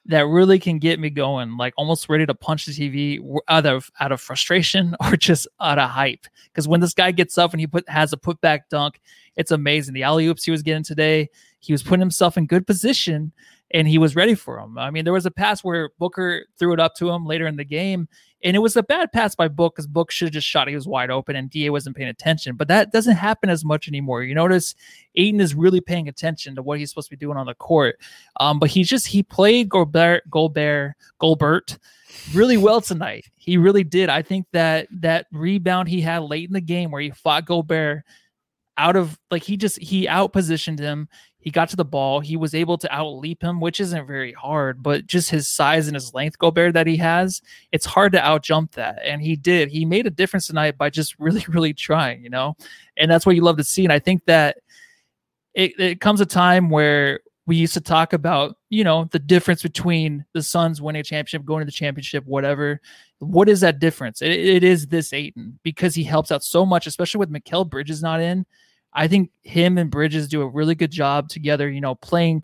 [0.09, 3.91] that really can get me going, like almost ready to punch the TV out of
[3.99, 6.27] out of frustration or just out of hype.
[6.47, 9.01] Because when this guy gets up and he put has a putback dunk,
[9.37, 9.95] it's amazing.
[9.95, 11.29] The alley oops he was getting today,
[11.61, 13.33] he was putting himself in good position
[13.73, 14.79] and he was ready for him.
[14.79, 17.57] I mean, there was a pass where Booker threw it up to him later in
[17.57, 18.07] the game,
[18.47, 20.69] and it was a bad pass by Book because Book should have just shot.
[20.69, 22.55] He was wide open, and Da wasn't paying attention.
[22.55, 24.23] But that doesn't happen as much anymore.
[24.23, 24.77] You notice
[25.17, 27.99] Ayton is really paying attention to what he's supposed to be doing on the court.
[28.39, 31.77] Um, but he just he played Gobert, Gobert, Golbert
[32.35, 33.27] really well tonight.
[33.35, 34.11] He really did.
[34.11, 38.05] I think that that rebound he had late in the game where he fought Gobert
[38.79, 41.09] out of like he just he outpositioned him.
[41.47, 42.19] He got to the ball.
[42.19, 45.95] He was able to outleap him, which isn't very hard, but just his size and
[45.95, 48.99] his length, Gobert, that he has, it's hard to outjump that.
[49.05, 49.69] And he did.
[49.69, 52.57] He made a difference tonight by just really, really trying, you know?
[52.97, 53.85] And that's what you love to see.
[53.85, 54.57] And I think that
[55.55, 59.63] it, it comes a time where we used to talk about, you know, the difference
[59.63, 62.81] between the Suns winning a championship, going to the championship, whatever.
[63.21, 64.21] What is that difference?
[64.21, 68.03] It, it is this Ayton because he helps out so much, especially with Mikal Bridges
[68.03, 68.47] not in.
[68.97, 72.43] I think him and Bridges do a really good job together, you know, playing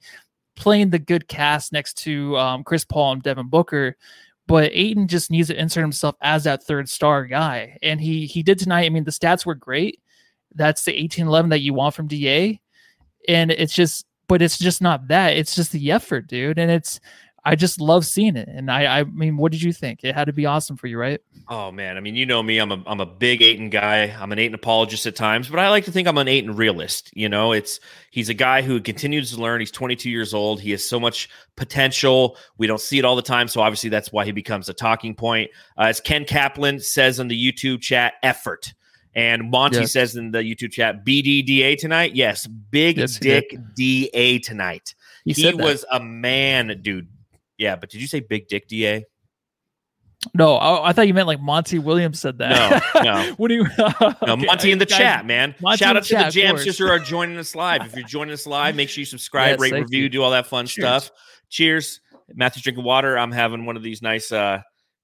[0.54, 3.96] playing the good cast next to um, Chris Paul and Devin Booker.
[4.46, 7.78] But Ayton just needs to insert himself as that third star guy.
[7.82, 8.84] And he he did tonight.
[8.84, 10.00] I mean, the stats were great.
[10.54, 12.60] That's the 18-11 that you want from DA.
[13.28, 15.36] And it's just, but it's just not that.
[15.36, 16.58] It's just the effort, dude.
[16.58, 17.00] And it's
[17.44, 18.48] I just love seeing it.
[18.48, 20.04] And I I mean, what did you think?
[20.04, 21.20] It had to be awesome for you, right?
[21.48, 22.58] Oh man, I mean, you know me.
[22.58, 24.14] I'm a I'm a big Ayton guy.
[24.18, 27.10] I'm an Ayton apologist at times, but I like to think I'm an Ayton realist.
[27.16, 29.60] You know, it's he's a guy who continues to learn.
[29.60, 30.60] He's 22 years old.
[30.60, 32.36] He has so much potential.
[32.58, 35.14] We don't see it all the time, so obviously that's why he becomes a talking
[35.14, 35.50] point.
[35.76, 38.72] Uh, as Ken Kaplan says in the YouTube chat, effort.
[39.14, 39.92] And Monty Yes.
[39.92, 42.14] says in the YouTube chat, BDDA tonight.
[42.14, 44.94] Yes, big Yes, dick DA tonight.
[45.24, 47.08] He, He, was a man, dude.
[47.62, 49.04] Yeah, but did you say big dick DA?
[50.34, 50.56] no.
[50.56, 52.82] I, I thought you meant like Monty Williams said that.
[52.96, 53.32] No, no.
[53.36, 53.66] what do you?
[54.26, 55.54] No, Monty in the guys, chat, man.
[55.60, 56.56] Monty Shout out to chat, the of Jam.
[56.56, 57.86] Sisters who are joining us live.
[57.86, 60.08] If you're joining us live, make sure you subscribe, Yes, rate, review, you.
[60.08, 61.04] do all that fun Cheers.
[61.04, 61.10] stuff.
[61.50, 62.00] Cheers.
[62.34, 63.16] Matthew's drinking water.
[63.16, 64.60] I'm having one of these nice uh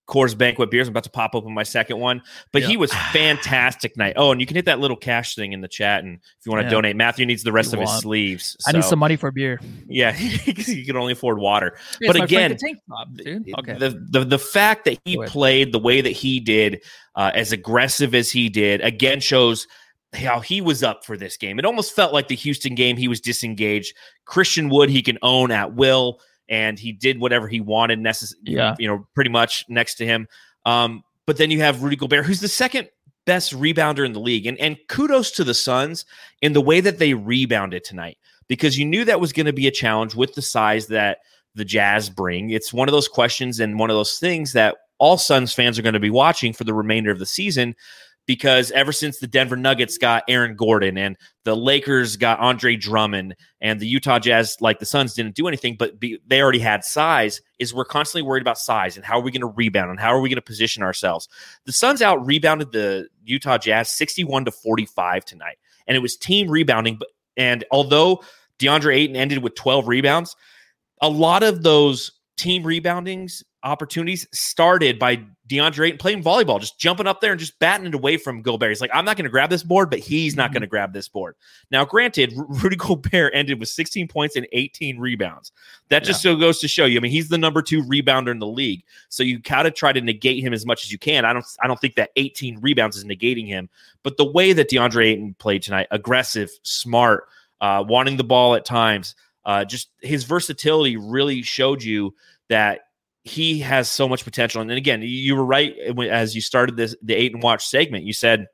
[0.09, 0.89] Coors Banquet beers.
[0.89, 2.23] I'm about to pop open my second one.
[2.53, 4.15] But he was fantastic night.
[4.17, 6.03] Oh, and you can hit that little cash thing in the chat.
[6.03, 6.71] And if you want to Yeah.
[6.71, 8.57] donate, Matthew needs the rest You of his sleeves.
[8.67, 9.61] I need some money for beer.
[9.87, 10.13] Yeah,
[10.47, 11.77] because he can only afford water.
[12.01, 13.09] It's But again, top.
[13.59, 13.75] Okay.
[13.79, 16.83] The, the the fact that he played the way that he did,
[17.15, 19.67] uh, as aggressive as he did, again shows
[20.15, 21.59] how he was up for this game.
[21.59, 22.97] It almost felt like the Houston game.
[22.97, 23.95] He was disengaged.
[24.25, 27.99] Christian Wood he can own at will, and he did whatever he wanted.
[27.99, 28.75] Necess- Yeah.
[28.79, 30.29] you know, pretty much next to him.
[30.65, 32.89] Um, but then you have Rudy Gobert, who's the second
[33.27, 36.05] best rebounder in the league, and and kudos to the Suns
[36.43, 38.17] in the way that they rebounded tonight
[38.49, 41.19] because you knew that was going to be a challenge with the size that
[41.55, 42.51] the Jazz bring.
[42.51, 45.83] It's one of those questions and one of those things that all Suns fans are
[45.83, 47.77] going to be watching for the remainder of the season
[48.29, 53.35] because ever since the Denver Nuggets got Aaron Gordon and the Lakers got Andre Drummond
[53.63, 56.85] and the Utah Jazz, like the Suns, didn't do anything, but be, they already had
[56.85, 57.41] size.
[57.59, 60.15] Is we're constantly worried about size and how are we going to rebound and how
[60.15, 61.27] are we going to position ourselves.
[61.65, 66.49] The Suns out rebounded the Utah Jazz sixty-one to forty-five tonight, and it was team
[66.49, 66.97] rebounding.
[66.97, 68.23] But and although
[68.59, 70.37] DeAndre Ayton ended with twelve rebounds,
[71.01, 75.17] a lot of those team reboundings opportunities started by
[75.49, 78.71] DeAndre Ayton playing volleyball, just jumping up there and just batting it away from Gobert.
[78.71, 80.93] He's like, I'm not going to grab this board, but he's not going to grab
[80.93, 81.35] this board.
[81.71, 85.53] Now, granted, Rudy Gobert ended with 16 points and 18 rebounds.
[85.89, 86.99] That just so goes to show you.
[86.99, 90.01] I mean, he's the number two rebounder in the league, so you gotta try to
[90.01, 91.25] negate him as much as you can.
[91.25, 93.69] I don't, I don't think that 18 rebounds is negating him,
[94.03, 97.25] but the way that DeAndre Ayton played tonight, aggressive, smart,
[97.61, 102.15] uh, wanting the ball at times, uh, just his versatility really showed you
[102.49, 102.81] that
[103.25, 104.61] he has so much potential.
[104.61, 107.67] And then again, you were right when- as you started this the eight and watch
[107.67, 108.05] segment.
[108.05, 108.47] You said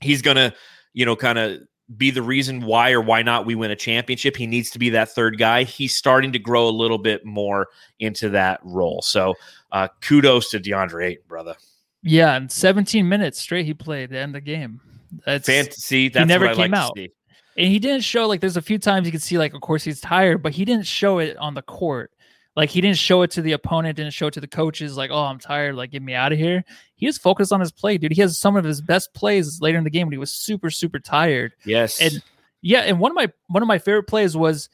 [0.00, 0.54] he's gonna,
[0.94, 1.60] you know, kind of
[1.96, 4.36] be the reason why or why not we win a championship.
[4.36, 5.62] He needs to be that third guy.
[5.62, 7.68] He's starting to grow a little bit more
[8.00, 9.02] into that role.
[9.02, 9.34] So
[9.70, 11.54] uh, kudos to DeAndre Ayton, brother.
[12.02, 14.80] Yeah, and 17 minutes straight he played to end the game.
[15.24, 16.08] That's Fantasy.
[16.08, 16.98] That's never what I came like out.
[17.56, 19.82] And he didn't show like there's a few times you can see like of course
[19.84, 22.12] he's tired, but he didn't show it on the court.
[22.54, 25.10] Like he didn't show it to the opponent, didn't show it to the coaches, like,
[25.10, 26.64] oh, I'm tired, like get me out of here.
[26.94, 28.12] He was focused on his play, dude.
[28.12, 30.70] He has some of his best plays later in the game when he was super,
[30.70, 31.52] super tired.
[31.66, 32.00] Yes.
[32.00, 32.22] And
[32.62, 34.70] yeah, and one of my one of my favorite plays was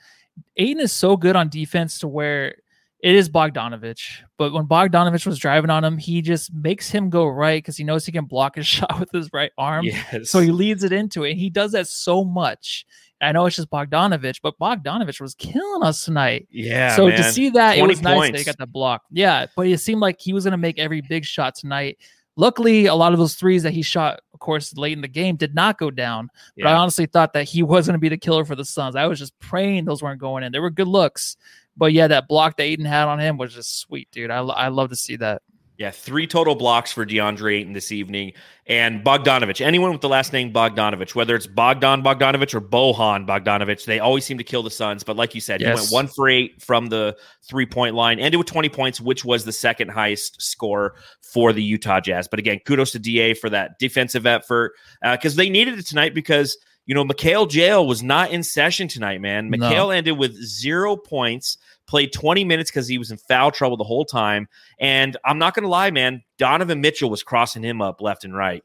[0.57, 2.55] Ayton is so good on defense to where
[3.03, 7.27] it is Bogdanovich, but when Bogdanovich was driving on him, he just makes him go
[7.27, 9.85] right because he knows he can block his shot with his right arm.
[9.85, 10.31] yes.
[10.31, 11.33] So he leads it into it.
[11.33, 12.87] And he does that so much.
[13.21, 16.49] I know it's just Bogdanovich, but Bogdanovich was killing us tonight.
[16.51, 16.97] yeah.
[16.97, 17.17] so man.
[17.17, 19.03] to see that, it 20 was nice that he got that block.
[19.11, 21.99] Yeah, but it seemed like he was going to make every big shot tonight.
[22.37, 25.37] Luckily, a lot of those threes that he shot, of course, late in the game
[25.37, 26.31] did not go down.
[26.57, 28.97] But I honestly thought that he was going to be the killer for the Suns.
[28.97, 30.51] I was just praying those weren't going in.
[30.51, 31.37] They were good looks.
[31.77, 34.31] But yeah, that block that Ayton had on him was just sweet, dude.
[34.31, 35.43] I, I love to see that.
[35.79, 38.35] Yeah, three total blocks for DeAndre Ayton this evening.
[38.67, 43.87] And Bogdanovich, anyone with the last name Bogdanovich, whether it's Bogdan Bogdanovich or Bojan Bogdanovich,
[43.87, 45.03] they always seem to kill the Suns.
[45.03, 48.39] But like you said, he went one for eight from the three point line, ended
[48.39, 52.29] with 20 points, which was the second highest score for the Utah Jazz.
[52.29, 56.15] But again, kudos to DA for that defensive effort uh, because they needed it tonight
[56.15, 56.57] because.
[56.87, 59.51] You know, Mikal Jail was not in session tonight, man.
[59.51, 59.91] No.
[59.91, 64.05] Ended with zero points, played 20 minutes because he was in foul trouble the whole
[64.05, 64.49] time.
[64.81, 66.23] And I'm not going to lie, man.
[66.39, 68.65] Donovan Mitchell was crossing him up left and right.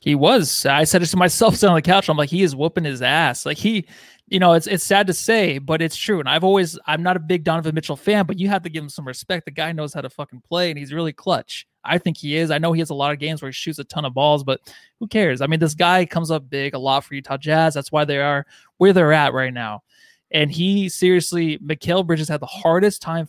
[0.00, 0.64] He was.
[0.66, 2.08] I said it to myself sitting on the couch.
[2.08, 3.46] I'm like, he is whooping his ass.
[3.46, 3.86] Like he,
[4.26, 6.20] you know, it's it's sad to say, but it's true.
[6.20, 8.82] And I've always, I'm not a big Donovan Mitchell fan, but you have to give
[8.82, 9.44] him some respect.
[9.44, 11.66] The guy knows how to fucking play, and he's really clutch.
[11.84, 12.50] I think he is.
[12.50, 14.44] I know he has a lot of games where he shoots a ton of balls,
[14.44, 14.60] but
[14.98, 15.40] who cares?
[15.40, 17.74] I mean, this guy comes up big a lot for Utah Jazz.
[17.74, 19.82] That's why they are where they're at right now.
[20.30, 23.28] And he seriously, Mikal Bridges had the hardest time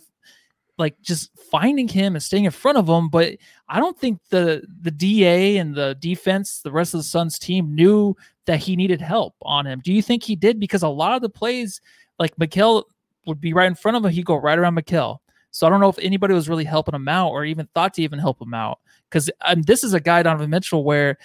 [0.78, 3.08] like just finding him and staying in front of him.
[3.08, 3.36] But
[3.68, 7.74] I don't think the the DA and the defense, the rest of the Suns team
[7.74, 9.80] knew that he needed help on him.
[9.82, 10.58] Do you think he did?
[10.58, 11.80] Because a lot of the plays,
[12.18, 12.84] like Mikal
[13.26, 15.18] would be right in front of him, he'd go right around Mikal.
[15.52, 18.02] So I don't know if anybody was really helping him out or even thought to
[18.02, 18.80] even help him out.
[19.08, 21.18] Because um, this is a guy, Donovan Mitchell, where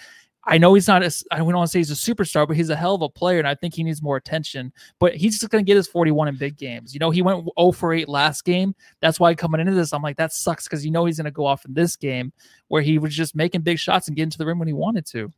[0.44, 2.68] I know he's not, a, I don't want to say he's a superstar, but he's
[2.68, 3.38] a hell of a player.
[3.38, 4.70] And I think he needs more attention.
[4.98, 6.92] But he's just going to get his 41 in big games.
[6.92, 8.74] You know, he went 0 for 8 last game.
[9.00, 11.30] That's why coming into this, I'm like, that sucks because you know he's going to
[11.30, 12.32] go off in this game
[12.68, 15.06] where he was just making big shots and getting to the rim when he wanted
[15.06, 15.32] to.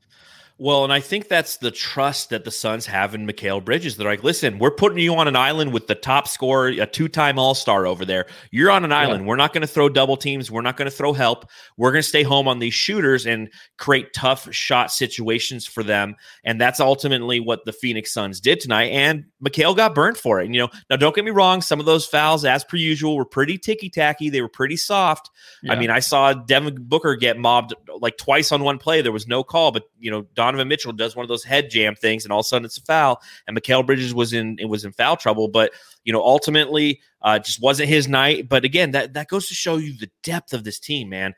[0.62, 3.96] Well, and I think that's the trust that the Suns have in Mikal Bridges.
[3.96, 7.09] They're like, listen, we're putting you on an island with the top scorer, a two
[7.09, 8.27] time All Star over there.
[8.51, 9.27] You're on an island.
[9.27, 10.51] We're not going to throw double teams.
[10.51, 11.49] We're not going to throw help.
[11.79, 16.14] We're going to stay home on these shooters and create tough shot situations for them.
[16.44, 18.90] And that's ultimately what the Phoenix Suns did tonight.
[18.90, 20.44] And Mikal got burned for it.
[20.44, 23.16] And, you know, now don't get me wrong, some of those fouls, as per usual,
[23.16, 24.29] were pretty ticky tacky.
[24.29, 25.31] They were pretty soft.
[25.70, 29.01] I mean, I saw Devin Booker get mobbed like twice on one play.
[29.01, 31.94] There was no call, but you know, Donovan Mitchell does one of those head jam
[31.94, 33.20] things, and all of a sudden it's a foul.
[33.46, 35.72] And Mikal Bridges was in it was in foul trouble, but
[36.04, 38.48] you know, ultimately, uh, just wasn't his night.
[38.48, 41.34] But again, that that goes to show you the depth of this team, man.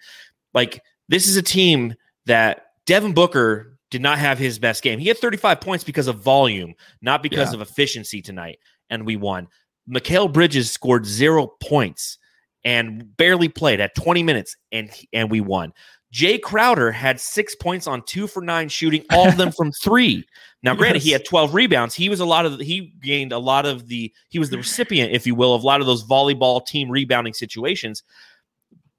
[0.54, 1.94] Like this is a team
[2.26, 4.98] that Devin Booker did not have his best game.
[4.98, 7.60] He had 35 points because of volume, not because Yeah.
[7.60, 9.48] of efficiency tonight, and we won.
[9.90, 12.16] Mikal Bridges scored zero points
[12.64, 15.72] and barely played at 20 minutes and and we won.
[16.12, 20.24] Jay Crowder had six points on two for nine shooting, all of them from three.
[20.62, 21.94] Now, granted, he had 12 rebounds.
[21.94, 25.12] He was a lot of he gained a lot of the he was the recipient,
[25.12, 28.02] if you will, of a lot of those volleyball team rebounding situations.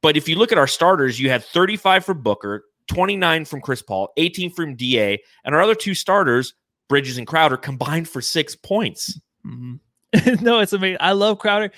[0.01, 3.81] But if you look at our starters, you had 35 for Booker, 29 from Chris
[3.81, 6.55] Paul, 18 from DA, and our other two starters,
[6.89, 9.19] Bridges and Crowder, combined for six points.
[9.45, 9.79] Mhm.
[10.41, 10.97] no, it's amazing.
[10.99, 11.71] I love Crowder.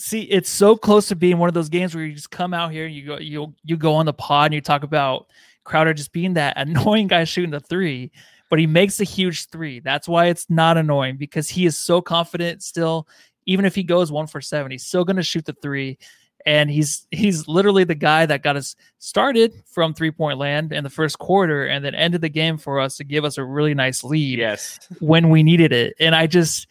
[0.00, 2.70] See, it's so close to being one of those games where you just come out
[2.70, 5.26] here, and you go, you you go on the pod and you talk about
[5.64, 8.12] Crowder just being that annoying guy shooting the three,
[8.48, 9.80] but he makes a huge three.
[9.80, 13.08] That's why it's not annoying because he is so confident still.
[13.46, 15.98] Even if he goes one for seven, he's still going to shoot the three.
[16.46, 20.84] and he's he's literally the guy that got us started from three point land in
[20.84, 23.74] the first quarter and then ended the game for us to give us a really
[23.74, 24.78] nice lead Yes.
[25.00, 25.94] when we needed it.
[25.98, 26.68] And I just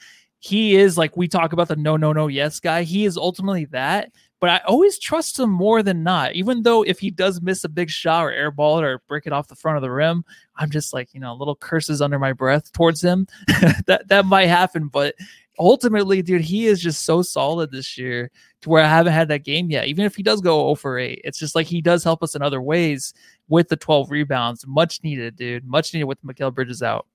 [0.48, 2.84] he is like we talk about the no no no yes guy.
[2.84, 4.12] He is ultimately that.
[4.40, 6.36] But I always trust him more than not.
[6.36, 9.34] Even though if he does miss a big shot or airball it or break it
[9.34, 10.24] off the front of the rim,
[10.56, 13.28] I'm just like you know little curses under my breath towards him.
[13.88, 15.16] that that might happen, but
[15.60, 18.32] ultimately, dude, he is just so solid this year
[18.62, 19.88] to where I haven't had that game yet.
[19.88, 22.42] Even if he does go over 8, it's just like he does help us in
[22.42, 23.14] other ways
[23.50, 24.66] with the 12 rebounds.
[24.68, 25.66] Much needed, dude.
[25.66, 27.06] Much needed with Mikal Bridges out.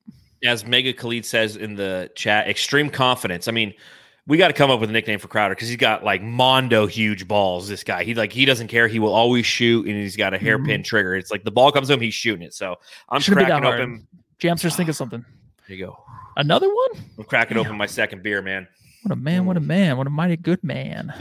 [0.44, 3.46] As Mega Khalid says in the chat, extreme confidence.
[3.46, 3.74] I mean,
[4.26, 6.86] we got to come up with a nickname for Crowder because he's got like Mondo
[6.86, 7.68] huge balls.
[7.68, 8.88] This guy, he like he doesn't care.
[8.88, 10.82] He will always shoot, and he's got a hairpin mm-hmm.
[10.82, 11.16] trigger.
[11.16, 12.54] It's like the ball comes to him, he's shooting it.
[12.54, 12.76] So
[13.08, 14.06] I'm that cracking open.
[14.40, 15.24] Jamsters, think of something.
[15.66, 16.04] There you go.
[16.36, 17.04] Another one?
[17.18, 18.66] I'm cracking open my second beer, man.
[19.02, 21.12] What a man, what a man, what a mighty good man.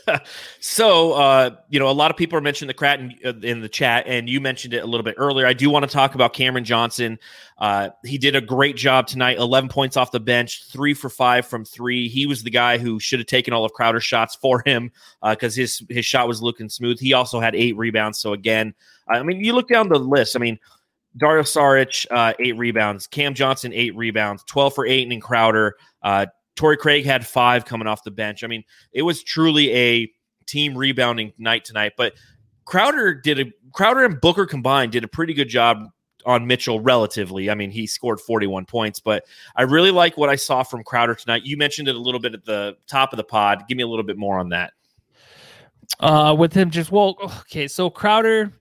[0.60, 3.60] so, uh, you know, a lot of people are mentioning the crat in, uh, in
[3.60, 5.46] the chat, and you mentioned it a little bit earlier.
[5.46, 7.20] I do want to talk about Cameron Johnson.
[7.56, 9.38] Uh, he did a great job tonight.
[9.38, 12.08] Eleven points off the bench, three for five from three.
[12.08, 14.90] He was the guy who should have taken all of Crowder's shots for him
[15.24, 16.98] because his his shot was looking smooth.
[16.98, 18.18] He also had eight rebounds.
[18.18, 18.74] So again,
[19.08, 20.34] I mean, you look down the list.
[20.34, 20.58] I mean.
[21.16, 23.08] Dario Saric, uh, eight rebounds.
[23.08, 24.44] Cam Johnson, eight rebounds.
[24.44, 25.74] 12 for Ayton and Crowder.
[26.04, 26.26] Uh,
[26.60, 28.44] Torrey Craig had five coming off the bench.
[28.44, 30.12] I mean, it was truly a
[30.44, 31.92] team rebounding night tonight.
[31.96, 32.12] But
[32.66, 35.88] Crowder did a Crowder and Booker combined did a pretty good job
[36.26, 37.48] on Mitchell relatively.
[37.48, 39.24] I mean, he scored 41 points, but
[39.56, 41.44] I really like what I saw from Crowder tonight.
[41.46, 43.64] You mentioned it a little bit at the top of the pod.
[43.66, 44.74] Give me a little bit more on that.
[45.98, 47.68] Uh, with him just well, okay.
[47.68, 48.52] So Crowder,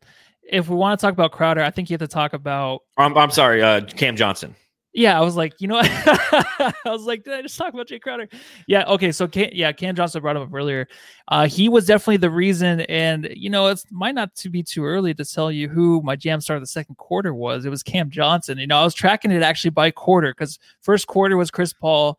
[0.50, 3.18] if we want to talk about Crowder, I think you have to talk about I'm,
[3.18, 4.56] I'm sorry, uh, Cam Johnson.
[4.92, 8.00] Yeah, I was like, you know, I was like, did I just talk about Jay
[8.00, 8.28] Crowder?
[8.68, 9.12] Yeah, okay.
[9.12, 10.88] So, Cam, yeah, Cam Johnson brought him up earlier.
[11.28, 14.84] Uh, he was definitely the reason, and you know, it's might not to be too
[14.84, 17.66] early to tell you who my jam star of the second quarter was.
[17.66, 18.58] It was Cam Johnson.
[18.58, 22.18] You know, I was tracking it actually by quarter because first quarter was Chris Paul,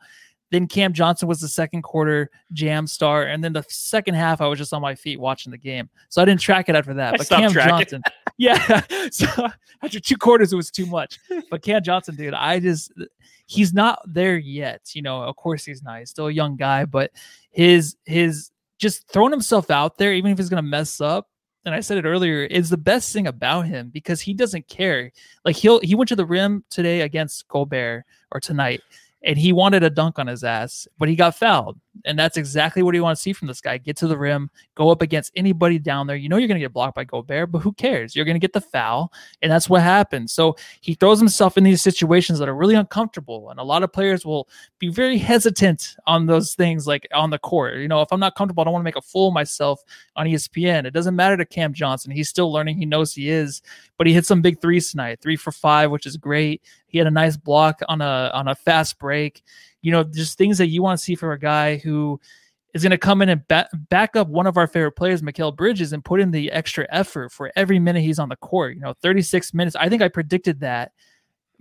[0.51, 4.47] then Cam Johnson was the second quarter jam star, and then the second half I
[4.49, 7.15] was just on my feet watching the game, so I didn't track it after that.
[7.15, 7.79] I but Cam tracking.
[7.79, 8.03] Johnson,
[8.37, 8.83] yeah.
[9.13, 9.27] So
[9.83, 11.19] after two quarters, it was too much.
[11.51, 12.93] But Cam Johnson, dude, I just
[13.47, 14.95] he's not there yet.
[14.95, 15.99] You know, of course he's not.
[16.01, 17.11] He's still a young guy, but
[17.51, 21.29] his his just throwing himself out there, even if he's gonna mess up.
[21.65, 25.13] And I said it earlier, is the best thing about him because he doesn't care.
[25.45, 28.81] Like he'll he went to the rim today against Gobert or tonight,
[29.23, 31.79] and he wanted a dunk on his ass, but he got fouled.
[32.05, 33.79] And that's exactly what you want to see from this guy.
[33.79, 36.17] Get to the rim, go up against anybody down there.
[36.17, 38.15] You know you're going to get blocked by Gobert, but who cares?
[38.17, 40.31] You're going to get the foul, and that's what happened.
[40.31, 43.93] So he throws himself in these situations that are really uncomfortable, and a lot of
[43.93, 44.49] players will
[44.79, 47.77] be very hesitant on those things, like on the court.
[47.77, 49.83] You know, if I'm not comfortable, I don't want to make a fool of myself
[50.17, 50.85] on ESPN.
[50.87, 52.79] It doesn't matter to Cam Johnson; he's still learning.
[52.79, 53.63] He knows he is,
[53.97, 56.63] but he hit some big threes tonight, three for five, which is great.
[56.87, 59.43] He had a nice block on a on a fast break.
[59.83, 62.21] You know, just things that you want to see from a guy who
[62.75, 65.55] is going to come in and ba- back up one of our favorite players, Mikal
[65.57, 68.75] Bridges, and put in the extra effort for every minute he's on the court.
[68.75, 69.75] You know, 36 minutes.
[69.77, 70.93] I think I predicted that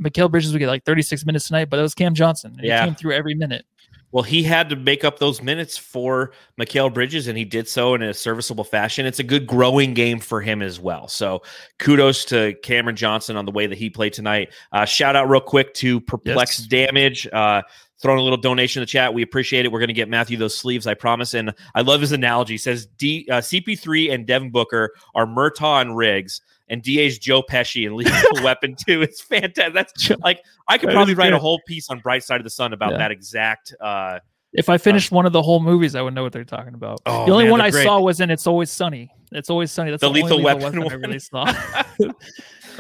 [0.02, 2.54] Mikal Bridges would get like 36 minutes tonight, but it was Cam Johnson.
[2.58, 2.82] and Yeah.
[2.82, 3.66] He came through every minute.
[4.12, 7.94] Well, he had to make up those minutes for Mikal Bridges, and he did so
[7.94, 9.06] in a serviceable fashion.
[9.06, 11.08] It's a good growing game for him as well.
[11.08, 11.44] So,
[11.78, 14.52] kudos to Cameron Johnson on the way that he played tonight.
[14.72, 16.68] Uh, shout out real quick to Perplex Yes.
[16.68, 17.28] Damage.
[17.32, 17.62] Uh,
[18.02, 19.14] throwing a little donation in the chat.
[19.14, 19.72] We appreciate it.
[19.72, 21.34] We're going to get Matthew those sleeves, I promise.
[21.34, 22.54] And I love his analogy.
[22.54, 27.42] He says D, uh, CP3 and Devin Booker are Murtaugh and Riggs, and DA's Joe
[27.44, 29.02] Pesci and Lethal Weapon 2.
[29.02, 29.74] It's fantastic.
[29.74, 32.50] That's like, I could That probably write a whole piece on Bright Side of the
[32.50, 32.98] Sun about Yeah.
[33.00, 33.74] that exact.
[33.82, 34.20] Uh,
[34.54, 37.02] If I finished one of the whole movies, I would know what they're talking about.
[37.06, 37.84] Oh, the only man, one I great.
[37.84, 39.12] saw was in It's Always Sunny.
[39.32, 39.92] It's Always Sunny.
[39.92, 41.02] That's The the, only Lethal Weapon I one.
[41.02, 41.46] really saw.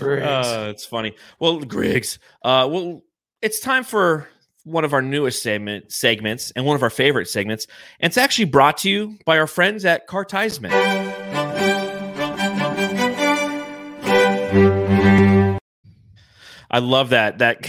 [0.02, 1.14] Uh, it's funny.
[1.40, 2.20] Well, Griggs.
[2.42, 3.02] Uh, well,
[3.42, 4.30] it's time for
[4.70, 7.68] one of our newest segment segments and one of our favorite segments,
[8.00, 10.74] and it's actually brought to you by our friends at Cartisement.
[16.72, 17.40] I love that.
[17.40, 17.68] That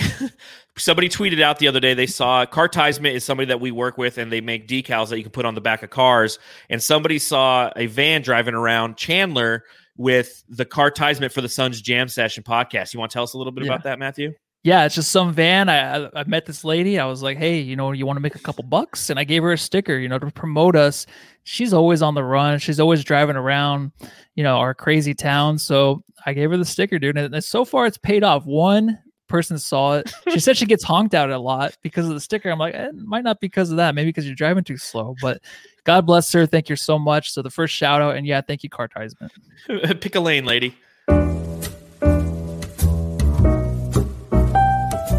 [0.76, 1.94] somebody tweeted out the other day.
[1.94, 5.22] They saw Cartisement is somebody that we work with, and they make decals that you
[5.24, 6.38] can put on the back of cars.
[6.68, 9.64] And somebody saw a van driving around Chandler
[9.96, 12.92] with the Cartisement for the Suns Jam Session podcast.
[12.92, 13.72] You want to tell us a little bit Yeah.
[13.72, 14.32] about that, Matthew?
[14.62, 15.68] Yeah, it's just some van.
[15.70, 16.98] I, I I met this lady.
[16.98, 19.08] I was like, hey, you know, you want to make a couple bucks?
[19.08, 21.06] And I gave her a sticker, you know, to promote us.
[21.44, 22.58] She's always on the run.
[22.58, 23.92] She's always driving around,
[24.34, 25.58] you know, our crazy town.
[25.58, 27.16] So I gave her the sticker, dude.
[27.16, 28.44] And so far, it's paid off.
[28.44, 28.98] One
[29.28, 30.12] person saw it.
[30.30, 32.50] She said she gets honked out a lot because of the sticker.
[32.50, 33.94] I'm like, eh, it might not be because of that.
[33.94, 35.14] Maybe because you're driving too slow.
[35.22, 35.40] But
[35.84, 36.44] God bless her.
[36.44, 37.32] Thank you so much.
[37.32, 39.32] So the first shout out, and yeah, thank you, Cartisement.
[40.00, 40.76] Pick a lane, lady.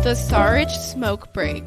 [0.04, 1.64] The Sarge smoke break.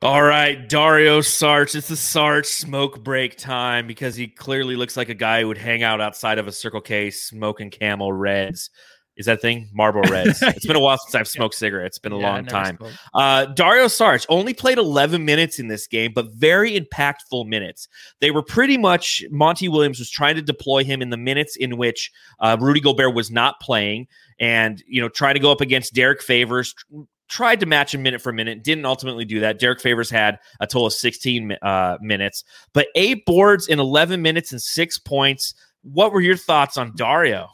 [0.00, 1.74] All right, Dario Sarge.
[1.74, 5.58] It's the Sarge smoke break time because he clearly looks like a guy who would
[5.58, 8.70] hang out outside of a Circle K smoking Camel Reds.
[9.18, 9.68] Is that thing?
[9.72, 10.40] Marlboro Reds.
[10.42, 11.96] It's been a while since I've smoked cigarettes.
[11.96, 12.78] It's been a Yeah, long time.
[13.12, 17.88] Uh, Dario Sarge only played 11 minutes in this game, but very impactful minutes.
[18.20, 21.76] They were pretty much Monty Williams was trying to deploy him in the minutes in
[21.76, 24.06] which uh, Rudy Gobert was not playing,
[24.38, 26.74] and you know trying to go up against Derrick Favors.
[27.28, 29.58] Tried to match him minute for minute, didn't ultimately do that.
[29.58, 32.42] Derrick Favors had a total of 16 uh, minutes,
[32.72, 35.52] but eight boards in 11 minutes and six points.
[35.82, 37.48] What were your thoughts on Dario?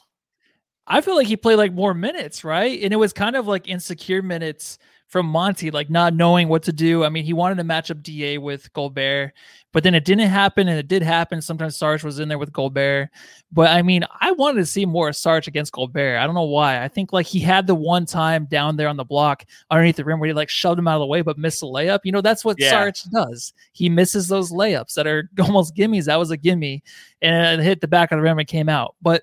[0.86, 2.82] I feel like he played like more minutes, right?
[2.82, 4.78] And it was kind of like insecure minutes
[5.08, 7.04] from Monty, like not knowing what to do.
[7.04, 9.32] I mean, he wanted to match up DA with Gobert,
[9.72, 11.40] but then it didn't happen, and it did happen.
[11.40, 13.10] Sometimes Sarge was in there with Gobert,
[13.52, 16.18] but I mean, I wanted to see more of Sarge against Gobert.
[16.18, 16.82] I don't know why.
[16.82, 20.04] I think like he had the one time down there on the block underneath the
[20.04, 22.00] rim where he like shoved him out of the way, but missed a layup.
[22.02, 22.70] You know, that's what Yeah.
[22.70, 23.52] Sarge does.
[23.72, 26.06] He misses those layups that are almost gimmies.
[26.06, 26.82] That was a gimme,
[27.22, 28.96] and it hit the back of the rim and came out.
[29.00, 29.22] But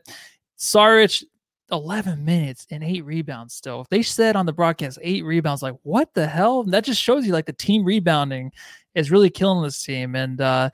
[0.55, 1.25] Sarge
[1.71, 3.81] 11 minutes and eight rebounds still.
[3.81, 6.63] If they said on the broadcast eight rebounds, like what the hell?
[6.63, 8.51] That just shows you like the team rebounding
[8.95, 10.15] is really killing this team.
[10.15, 10.69] And uh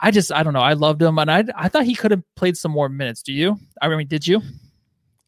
[0.00, 0.60] I just I don't know.
[0.60, 3.22] I loved him and I I thought he could have played some more minutes.
[3.22, 3.58] Do you?
[3.80, 4.40] I mean, did you?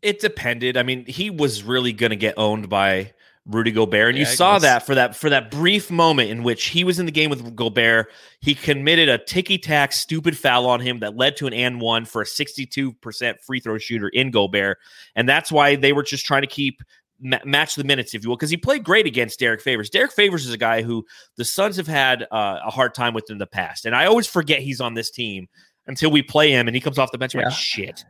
[0.03, 0.77] It depended.
[0.77, 3.13] I mean, he was really to get owned by
[3.47, 4.63] Rudy Gobert, and you I saw guess.
[4.63, 7.55] that for that for that brief moment in which he was in the game with
[7.55, 8.11] Gobert.
[8.41, 12.07] He committed a ticky tack stupid foul on him that led to an and one
[12.07, 14.79] for a sixty two percent free throw shooter in Gobert,
[15.15, 16.83] and that's why they were just trying to keep
[17.21, 19.91] ma- match the minutes, if you will, because he played great against Derrick Favors.
[19.91, 21.05] Derrick Favors is a guy who
[21.37, 24.27] the Suns have had uh, a hard time with in the past, and I always
[24.27, 25.49] forget he's on this team
[25.87, 27.35] until we play him and he comes off the bench.
[27.35, 27.43] Yeah.
[27.45, 28.05] like, shit.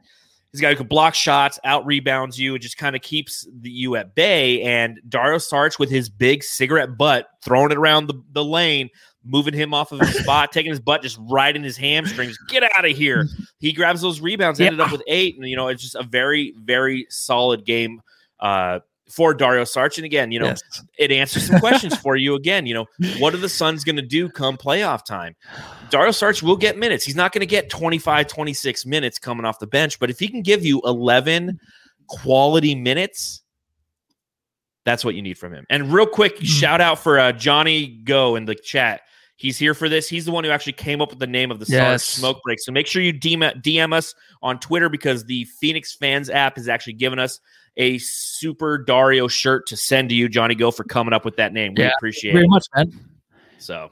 [0.54, 3.44] He's a guy who can block shots, out rebounds you, and just kind of keeps
[3.60, 4.62] the, you at bay.
[4.62, 8.88] And Dario Sarch with his big cigarette butt, throwing it around the, the lane,
[9.24, 12.38] moving him off of his spot, taking his butt, just right in his hamstrings.
[12.48, 13.26] Get out of here.
[13.58, 15.34] He grabs those rebounds, ended up with eight.
[15.36, 18.00] And, you know, it's just a very, very solid game
[18.38, 18.78] uh,
[19.08, 19.96] for Dario Sarch.
[19.98, 20.54] And again, you know,
[20.98, 22.66] it answers some questions for you again.
[22.66, 22.86] You know,
[23.18, 25.36] what are the Suns going to do come playoff time?
[25.90, 27.04] Dario Sarch will get minutes.
[27.04, 30.28] He's not going to get 25, 26 minutes coming off the bench, but if he
[30.28, 31.58] can give you 11
[32.08, 33.42] quality minutes,
[34.84, 35.64] that's what you need from him.
[35.70, 36.44] And real quick, Mm-hmm.
[36.44, 39.02] shout out for uh, Johnny Go in the chat.
[39.36, 40.08] He's here for this.
[40.08, 42.60] He's the one who actually came up with the name of the Sarge smoke break.
[42.60, 46.68] So make sure you DM, DM us on Twitter because the Phoenix fans app has
[46.68, 47.40] actually given us
[47.76, 51.52] a super Dario shirt to send to you, Johnny Go, for coming up with that
[51.52, 51.74] name.
[51.76, 52.48] We Yeah, appreciate Very it.
[52.48, 52.92] much, man.
[53.58, 53.90] So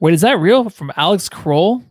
[0.00, 1.82] Wait, is that real from Alex Kroll?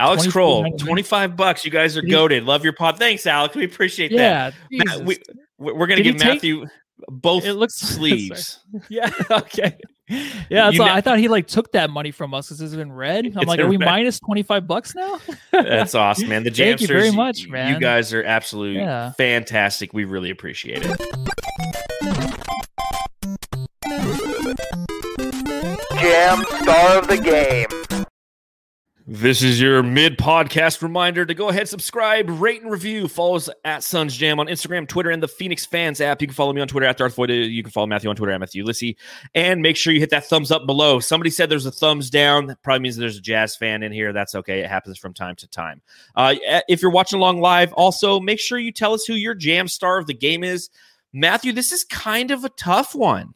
[0.00, 1.64] Alex Kroll, 25 bucks.
[1.64, 2.44] You guys are goaded.
[2.44, 2.98] Love your pod.
[2.98, 3.54] Thanks, Alex.
[3.56, 4.54] We appreciate that.
[4.70, 5.18] Matt, we,
[5.58, 6.66] we're going to give take- Matthew
[7.08, 8.60] both It looks- sleeves.
[8.88, 9.10] Yeah.
[9.30, 9.76] Okay.
[10.50, 10.64] Yeah.
[10.64, 12.92] That's You ne- I thought he like took that money from us because it's been
[12.92, 13.26] red.
[13.26, 13.84] I'm It's like, are we red.
[13.86, 15.18] minus 25 bucks now?
[15.52, 16.44] That's awesome, man.
[16.44, 17.74] The Jamsters, Thank you very much, man.
[17.74, 19.12] You guys are absolutely Yeah.
[19.12, 19.92] fantastic.
[19.92, 21.00] We really appreciate it.
[26.00, 27.66] Jam star of the game.
[29.10, 33.08] This is your mid podcast reminder to go ahead, subscribe, rate, and review.
[33.08, 36.20] Follow us at Suns Jam on Instagram, Twitter, and the Phoenix Fans app.
[36.20, 37.50] You can follow me on Twitter at Darth Voida.
[37.50, 38.98] You can follow Matthew on Twitter at Matthew Lissy.
[39.34, 41.00] And make sure you hit that thumbs up below.
[41.00, 42.48] Somebody said there's a thumbs down.
[42.48, 44.12] That probably means there's a Jazz fan in here.
[44.12, 44.60] That's okay.
[44.60, 45.80] It happens from time to time.
[46.14, 46.34] Uh,
[46.68, 49.96] if you're watching along live, also make sure you tell us who your Jam star
[49.96, 50.68] of the game is.
[51.14, 53.32] Matthew, this is kind of a tough one.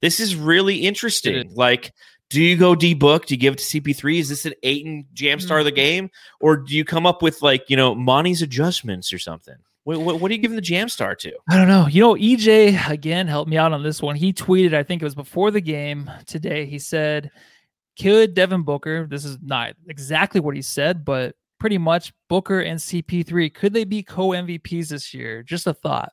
[0.00, 1.52] This is really interesting.
[1.54, 1.92] Like,
[2.32, 3.26] do you go D book?
[3.26, 4.18] Do you give it to CP3?
[4.18, 6.10] Is this an eight and jam star of the game?
[6.40, 9.56] Or do you come up with like, you know, Monty's adjustments or something?
[9.84, 11.32] What, what, what are you giving the jam star to?
[11.48, 11.86] I don't know.
[11.88, 14.16] You know, EJ again helped me out on this one.
[14.16, 16.66] He tweeted, I think it was before the game today.
[16.66, 17.30] He said,
[18.00, 19.06] "Could Devin Booker?
[19.10, 23.84] This is not exactly what he said, but pretty much Booker and CP3 could they
[23.84, 25.42] be co MVPs this year?
[25.42, 26.12] Just a thought.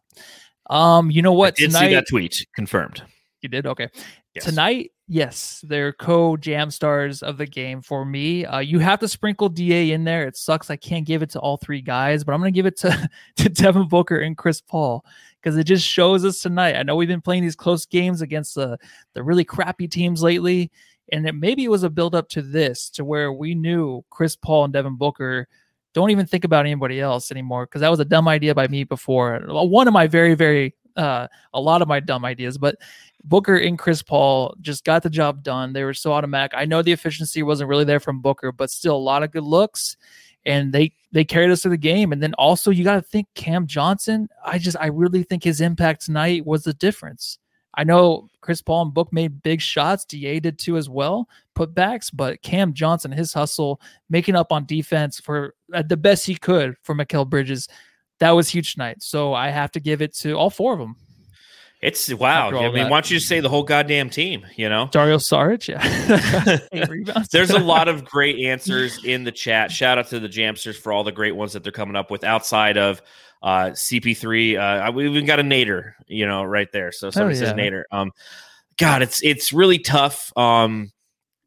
[0.70, 1.54] Um, you know what?
[1.54, 3.04] I did see that tweet confirmed.
[3.42, 3.90] You did okay.
[4.36, 4.46] Yes.
[4.46, 8.46] Tonight, yes, they're co jam stars of the game for me.
[8.46, 10.26] Uh, you have to sprinkle Da in there.
[10.28, 10.70] It sucks.
[10.70, 13.50] I can't give it to all three guys, but I'm gonna give it to to
[13.50, 15.04] Devin Booker and Chris Paul
[15.42, 16.76] because it just shows us tonight.
[16.76, 18.78] I know we've been playing these close games against the
[19.14, 20.72] the really crappy teams lately,
[21.12, 24.36] and it, maybe it was a build up to this to where we knew Chris
[24.36, 25.48] Paul and Devin Booker.
[25.96, 28.84] Don't even think about anybody else anymore because that was a dumb idea by me
[28.84, 29.40] before.
[29.48, 32.76] One of my very, very uh, a lot of my dumb ideas, but
[33.24, 35.74] Booker and Chris Paul just got the job done.
[35.74, 36.52] They were so automatic.
[36.56, 39.44] I know the efficiency wasn't really there from Booker, but still a lot of good
[39.44, 39.98] looks.
[40.46, 42.14] And they they carried us to the game.
[42.14, 44.30] And then also you got to think Cam Johnson.
[44.46, 47.40] I just I really think his impact tonight was the difference.
[47.76, 50.06] I know Chris Paul and Book made big shots.
[50.06, 52.10] Da did too as well, putbacks.
[52.12, 56.76] But Cam Johnson, his hustle, making up on defense for uh, the best he could
[56.84, 57.68] for Mikal Bridges,
[58.20, 59.02] that was huge tonight.
[59.02, 60.96] So I have to give it to all four of them.
[61.82, 62.50] It's wow.
[62.50, 62.84] I mean, that.
[62.92, 64.46] why don't you just say the whole goddamn team?
[64.58, 65.70] You know, Dario Saric.
[65.70, 69.72] Yeah, there's a lot of great answers in the chat.
[69.72, 72.26] Shout out to the Jamsters for all the great ones that they're coming up with
[72.26, 73.02] outside of
[73.42, 74.90] uh, CP3.
[74.90, 76.92] Uh, we even got a Nader, you know, right there.
[76.92, 77.46] So somebody yeah.
[77.46, 77.84] says Nader.
[77.92, 78.12] Um,
[78.78, 80.34] God, it's it's really tough.
[80.38, 80.92] Um,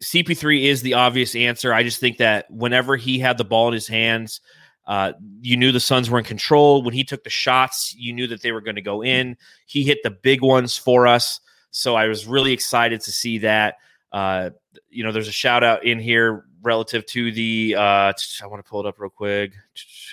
[0.02, 1.74] CP3 is the obvious answer.
[1.74, 4.40] I just think that whenever he had the ball in his hands,
[4.86, 6.82] uh, you knew the Suns were in control.
[6.82, 9.36] When he took the shots, you knew that they were going to go in.
[9.66, 11.40] He hit the big ones for us.
[11.70, 13.76] So I was really excited to see that.
[14.12, 14.50] Uh,
[14.90, 17.76] you know, there's a shout out in here relative to the.
[17.76, 18.12] Uh,
[18.42, 19.52] I want to pull it up real quick.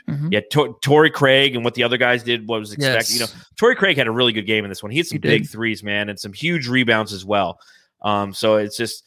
[0.07, 0.29] Mm-hmm.
[0.31, 3.09] Yeah, T- Torrey Craig and what the other guys did what was expected.
[3.09, 3.13] Yes.
[3.13, 4.91] You know, Torrey Craig had a really good game in this one.
[4.91, 7.59] He had some he big threes, man, and some huge rebounds as well.
[8.01, 9.03] Um, so it's just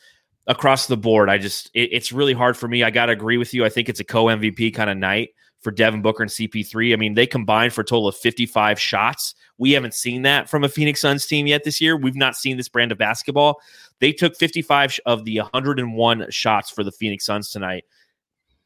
[0.46, 1.30] across the board.
[1.30, 2.82] I just it, it's really hard for me.
[2.82, 3.64] I got to agree with you.
[3.64, 5.30] I think it's a co MVP kind of night
[5.62, 6.92] for Devin Booker and CP3.
[6.92, 9.34] I mean, they combined for a total of 55 shots.
[9.58, 11.96] We haven't seen that from a Phoenix Suns team yet this year.
[11.96, 13.60] We've not seen this brand of basketball.
[14.00, 17.84] They took 55 of the 101 shots for the Phoenix Suns tonight.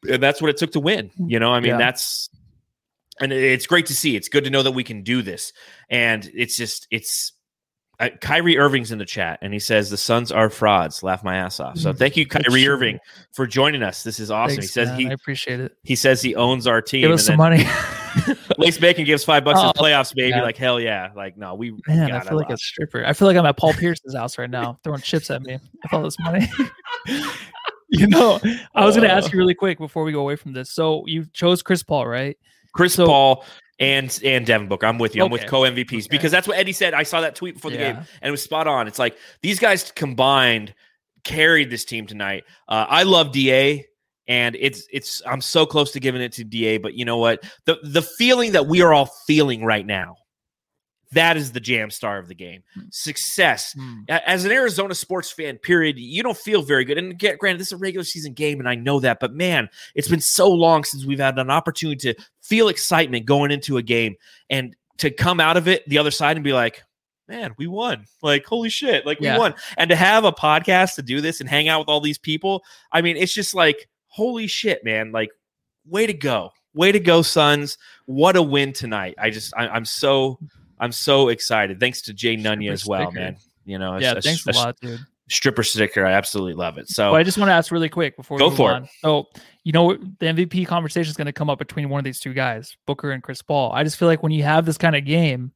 [0.09, 1.11] And that's what it took to win.
[1.17, 1.77] You know, I mean, yeah.
[1.77, 2.29] that's
[3.19, 4.15] and it's great to see.
[4.15, 5.53] It's good to know that we can do this.
[5.89, 7.33] And it's just it's
[7.99, 11.01] uh, Kyrie Irving's in the chat and he says the Suns are frauds.
[11.01, 11.77] Laugh my ass off.
[11.77, 12.99] So mm, thank you, Kyrie Irving,
[13.31, 14.03] for joining us.
[14.03, 14.57] This is awesome.
[14.57, 14.99] Thanks, he says man.
[14.99, 15.75] he I appreciate it.
[15.83, 17.01] He says he owns our team.
[17.01, 17.65] Give us some money.
[18.57, 20.29] Lace Bacon gives five bucks oh, in playoffs, baby.
[20.29, 20.43] Yeah.
[20.43, 21.09] Like hell yeah.
[21.15, 22.11] Like no, we man.
[22.11, 23.03] I feel like a stripper.
[23.03, 25.93] I feel like I'm at Paul Pierce's house right now, throwing chips at me with
[25.93, 26.47] all this money.
[27.89, 28.39] you know,
[28.75, 30.71] I was going to ask you really quick before we go away from this.
[30.71, 32.37] So you chose Chris Paul, right?
[32.73, 33.43] Chris so, Paul
[33.79, 34.85] and and Devin Booker.
[34.85, 35.23] I'm with you.
[35.23, 36.07] I'm with co MVPs okay.
[36.09, 36.93] because that's what Eddie said.
[36.93, 37.93] I saw that tweet before the yeah.
[37.93, 38.87] game and it was spot on.
[38.87, 40.73] It's like these guys combined
[41.23, 42.43] carried this team tonight.
[42.67, 43.83] Uh, I love Da
[44.27, 47.43] and it's it's I'm so close to giving it to Da, but you know what?
[47.65, 50.17] The the feeling that we are all feeling right now
[51.11, 52.63] that is the jam star of the game.
[52.77, 52.93] Mm.
[52.93, 53.73] Success.
[53.77, 54.09] Mm.
[54.09, 56.97] As an Arizona sports fan, period, you don't feel very good.
[56.97, 59.69] And get, granted, this is a regular season game, and I know that, but man,
[59.95, 63.83] it's been so long since we've had an opportunity to feel excitement going into a
[63.83, 64.15] game
[64.49, 66.83] and to come out of it the other side and be like,
[67.27, 68.05] man, we won.
[68.21, 69.33] Like, holy shit, like yeah.
[69.33, 69.55] we won.
[69.77, 72.63] And to have a podcast to do this and hang out with all these people,
[72.91, 75.11] I mean, it's just like, holy shit, man.
[75.11, 75.29] Like,
[75.85, 76.51] way to go.
[76.73, 77.77] Way to go, Suns.
[78.05, 79.15] What a win tonight.
[79.17, 80.39] I just, I, I'm so
[80.79, 81.79] I'm so excited.
[81.79, 83.37] Thanks to Jay Nunya as well, man.
[83.65, 84.99] You know, yeah, a, thanks a, a, lot, dude.
[85.29, 86.05] Stripper sticker.
[86.05, 86.87] I absolutely love it.
[86.87, 88.83] So well, I just want to ask really quick before we go for on.
[88.83, 88.89] it.
[89.01, 89.27] So
[89.63, 92.33] you know the MVP conversation is going to come up between one of these two
[92.33, 93.71] guys, Booker and Chris Paul.
[93.73, 95.51] I just feel like when you have this kind of game,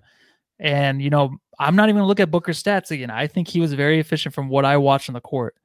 [0.59, 3.09] and you know, I'm not even going to look at Booker's stats again.
[3.09, 5.55] I think he was very efficient from what I watched on the court.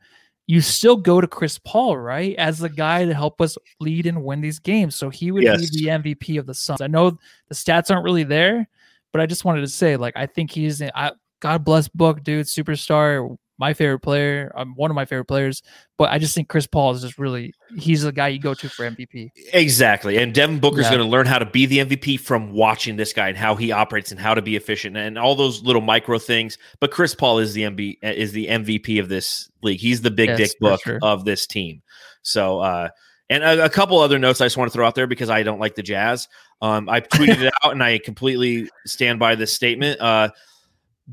[0.46, 4.22] You still go to Chris Paul, right, as the guy to help us lead and
[4.22, 4.94] win these games.
[4.94, 5.70] So he would yes.
[5.70, 6.80] be the MVP of the Suns.
[6.80, 8.68] I know the stats aren't really there,
[9.12, 12.46] but I just wanted to say, like, I think he's, I, God bless Book, dude,
[12.46, 15.62] superstar, my favorite player, um, one of my favorite players.
[15.96, 18.68] But I just think Chris Paul is just really, he's the guy you go to
[18.68, 19.30] for MVP.
[19.52, 20.18] Exactly.
[20.18, 20.90] And Devin Booker's yeah.
[20.90, 23.72] going to learn how to be the MVP from watching this guy and how he
[23.72, 26.58] operates and how to be efficient and all those little micro things.
[26.80, 29.80] But Chris Paul is the MB, is the MVP of this league.
[29.80, 30.98] He's the big yes, dick book sure.
[31.02, 31.82] of this team.
[32.22, 32.88] So, uh,
[33.28, 35.42] and a, a, couple other notes I just want to throw out there because I
[35.42, 36.28] don't like the Jazz.
[36.62, 40.00] Um, I tweeted it out and I completely stand by this statement.
[40.00, 40.30] Uh,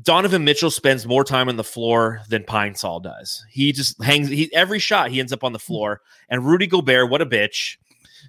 [0.02, 3.44] Donovan Mitchell spends more time on the floor than Pine Sol does.
[3.50, 4.28] He just hangs.
[4.28, 6.00] He every shot he ends up on the floor.
[6.28, 7.76] And Rudy Gobert, what a bitch!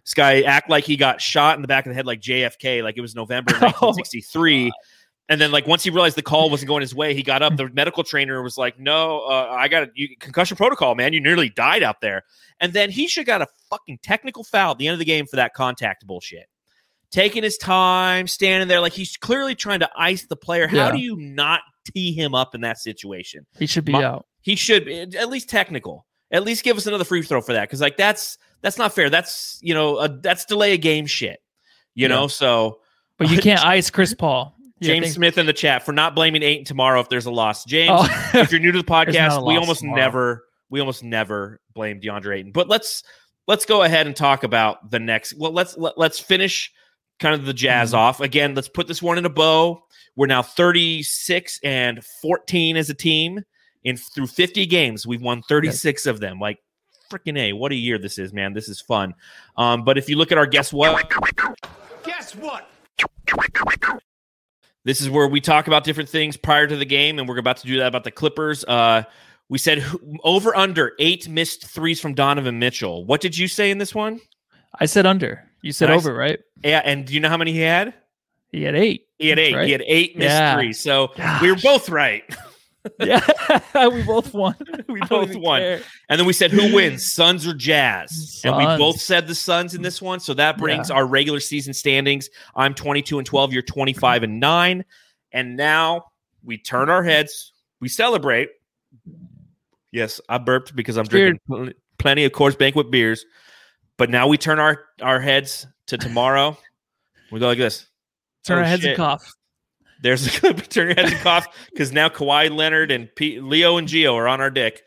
[0.04, 2.84] This guy act like he got shot in the back of the head like JFK,
[2.84, 4.72] like it was November 1963.
[4.76, 4.82] Oh
[5.28, 7.58] and then, like once he realized the call wasn't going his way, he got up.
[7.58, 11.14] The medical trainer was like, "No, uh, I got a concussion protocol, man.
[11.14, 12.24] You nearly died out there."
[12.60, 15.26] And then he should got a fucking technical foul at the end of the game
[15.26, 16.46] for that contact bullshit
[17.12, 20.68] taking his time, standing there like he's clearly trying to ice the player.
[20.68, 20.92] How yeah.
[20.92, 21.62] do you not
[21.94, 23.46] tee him up in that situation?
[23.58, 24.26] He should be My, out.
[24.42, 26.06] He should at least technical.
[26.32, 29.10] At least give us another free throw for that because like that's that's not fair.
[29.10, 31.40] That's you know a, that's delay a game shit.
[31.94, 32.16] You yeah.
[32.16, 32.80] know so.
[33.18, 34.56] But you uh, can't ice Chris Paul.
[34.82, 37.64] James Smith in the chat for not blaming Ayton tomorrow if there's a loss.
[37.64, 38.32] James, oh.
[38.34, 40.00] if you're new to the podcast, we almost tomorrow.
[40.00, 42.52] never we almost never blame DeAndre Ayton.
[42.52, 43.04] But let's
[43.48, 45.36] let's go ahead and talk about the next.
[45.38, 46.72] Well, let's let, us let us finish
[47.20, 48.00] kind of the jazz mm-hmm.
[48.00, 48.22] off.
[48.22, 49.84] Again, let's put this one in a bow.
[50.16, 53.42] We're now 36 and 14 as a team.
[53.84, 56.40] In through 50 games, we've won 36 of them.
[56.40, 56.58] Like
[57.12, 58.54] freaking a, what a year this is, man.
[58.54, 59.14] This is fun.
[59.58, 61.08] Um, but if you look at our guess what,
[62.04, 62.68] Guess what?
[64.86, 67.58] this is where we talk about different things prior to the game, and we're about
[67.58, 68.64] to do that about the Clippers.
[68.66, 69.04] Uh,
[69.50, 69.84] we said
[70.24, 73.06] over under eight missed threes from Donovan Mitchell.
[73.06, 74.20] What did you say in this one?
[74.80, 75.45] I said under.
[75.66, 75.98] You said Nice.
[76.06, 76.40] over, right?
[76.64, 77.96] Yeah, and do you know how many he had?
[78.52, 79.08] He had eight.
[79.18, 79.56] He had eight.
[79.56, 79.66] Right?
[79.66, 80.72] He had eight missed Yeah.
[80.74, 81.12] So
[81.42, 82.24] we were both right.
[83.00, 83.26] yeah,
[83.90, 84.56] we both won.
[84.88, 85.62] We both won.
[85.62, 85.82] care.
[86.08, 88.42] And then we said who wins, Suns or Jazz?
[88.46, 90.20] And we both said the Suns in this one.
[90.20, 92.30] So that brings our regular season standings.
[92.56, 93.52] I'm 22 and 12.
[93.52, 94.86] You're 25 and 9.
[95.32, 96.06] And now
[96.44, 97.54] we turn our heads.
[97.82, 98.50] We celebrate.
[99.92, 103.26] Yes, I burped because I'm drinking plenty of Coors Banquet beers.
[103.98, 106.58] But now we turn our, our heads to tomorrow.
[107.32, 107.88] we go like this.
[108.46, 108.92] Turn Oh, our heads shit.
[108.92, 109.26] and cough.
[110.02, 113.78] There's a good turn your head and cough because now Kawhi Leonard and P- Leo
[113.78, 114.84] and Geo are on our dick.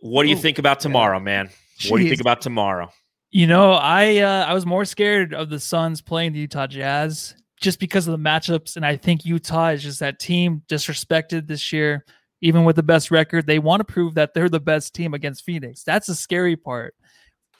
[0.00, 1.50] What do you Oh, think about tomorrow, man?
[1.88, 2.90] What do you think about tomorrow?
[3.30, 7.34] You know, I uh, I was more scared of the Suns playing the Utah Jazz
[7.60, 11.72] just because of the matchups, and I think Utah is just that team disrespected this
[11.72, 12.04] year.
[12.40, 15.44] Even with the best record, they want to prove that they're the best team against
[15.44, 15.82] Phoenix.
[15.84, 16.94] That's the scary part.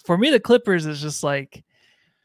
[0.05, 1.63] For me, the Clippers is just like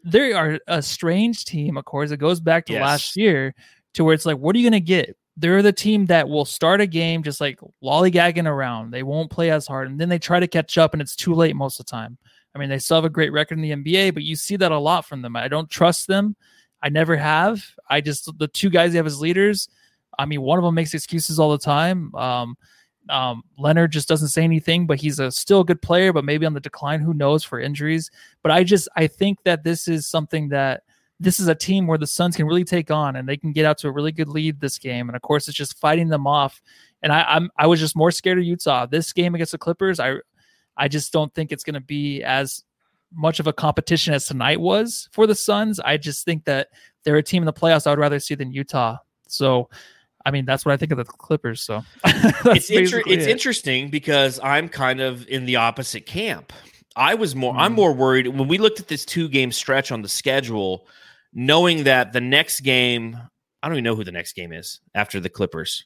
[0.04, 1.78] they are a strange team.
[1.78, 2.82] Of course, it goes back to Yes.
[2.82, 3.54] last year
[3.94, 5.18] to where it's like, what are you going to get?
[5.36, 8.92] They're the team that will start a game just like lollygagging around.
[8.92, 11.34] They won't play as hard, and then they try to catch up, and it's too
[11.34, 12.18] late most of the time.
[12.56, 14.72] I mean, they still have a great record in the NBA, but you see that
[14.72, 15.36] a lot from them.
[15.36, 16.36] I don't trust them.
[16.82, 17.64] I never have.
[17.90, 19.70] I just the two guys they have as leaders.
[20.18, 22.14] I mean, one of them makes excuses all the time.
[22.16, 22.58] Um,
[23.10, 26.46] um, Leonard just doesn't say anything, but he's a still a good player, but maybe
[26.46, 27.00] on the decline.
[27.00, 28.12] Who knows for injuries?
[28.44, 30.84] But I just I think that this is something that
[31.20, 33.66] this is a team where the Suns can really take on and they can get
[33.66, 35.10] out to a really good lead this game.
[35.10, 36.62] And of course, it's just fighting them off.
[37.02, 40.00] And I, I'm I was just more scared of Utah this game against the Clippers.
[40.00, 40.16] I
[40.76, 42.64] I just don't think it's going to be as
[43.14, 45.80] much of a competition as tonight was for the Suns.
[45.80, 46.70] I just think that
[47.04, 48.98] they're a team in the playoffs I would rather see than Utah.
[49.28, 49.70] So,
[50.28, 51.62] I mean, that's what I think of the Clippers.
[51.62, 53.30] So, It's inter- it's it.
[53.30, 56.52] interesting because I'm kind of in the opposite camp.
[56.98, 57.76] I was more I'm Mhm.
[57.76, 60.86] more worried when we looked at this two game stretch on the schedule,
[61.34, 63.18] knowing that the next game
[63.64, 65.86] I don't even know who the next game is after the Clippers.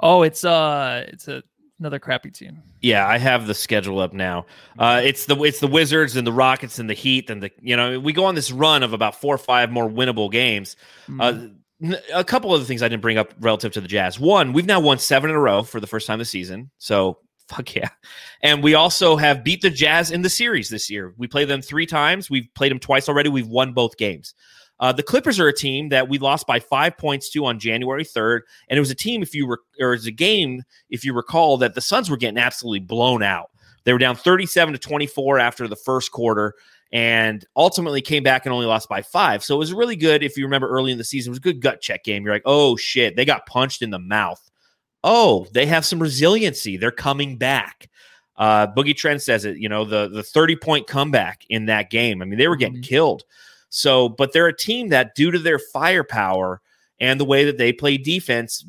[0.00, 1.42] Oh, it's uh, it's a,
[1.78, 2.62] another crappy team.
[2.80, 4.46] Yeah, I have the schedule up now.
[4.78, 7.76] Uh, it's the it's the Wizards and the Rockets and the Heat and the you
[7.76, 10.76] know we go on this run of about four or five more winnable games.
[11.08, 11.20] Mm.
[11.22, 11.55] Uh, n-
[12.12, 14.18] a couple of the things I didn't bring up relative to the Jazz.
[14.18, 16.70] One, we've now won seven in a row for the first time this season.
[16.78, 17.18] So
[17.48, 17.90] fuck yeah.
[18.42, 21.14] And we also have beat the Jazz in the series this year.
[21.16, 22.28] We played them three times.
[22.28, 23.28] We've played them twice already.
[23.28, 24.34] We've won both games.
[24.78, 28.04] Uh, the Clippers are a team that we lost by five points to on January
[28.04, 28.40] 3rd.
[28.68, 31.14] And it was a team, if you were, or it was a game, if you
[31.14, 33.50] recall, that the Suns were getting absolutely blown out.
[33.84, 36.54] They were down 37 to 24 after the first quarter
[36.92, 39.42] and ultimately came back and only lost by five.
[39.44, 40.22] So it was really good.
[40.22, 42.24] If you remember early in the season, it was a good gut check game.
[42.24, 44.40] You're like, oh shit, they got punched in the mouth.
[45.04, 46.76] Oh, they have some resiliency.
[46.76, 47.88] They're coming back.
[48.36, 52.20] Uh, Boogie Trent says it, you know, the, the 30 point comeback in that game.
[52.22, 52.84] I mean, they were getting Mhm.
[52.84, 53.24] killed.
[53.68, 56.60] So, but they're a team that, due to their firepower
[57.00, 58.64] and the way that they play defense,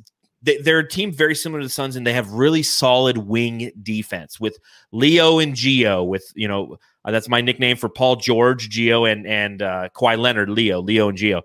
[0.47, 3.71] they, they're a team very similar to the Suns, and they have really solid wing
[3.83, 4.57] defense with
[4.91, 6.03] Leo and Geo.
[6.03, 10.17] With you know, uh, that's my nickname for Paul George, Geo, and and uh, Kawhi
[10.17, 11.41] Leonard, Leo, Leo and Geo.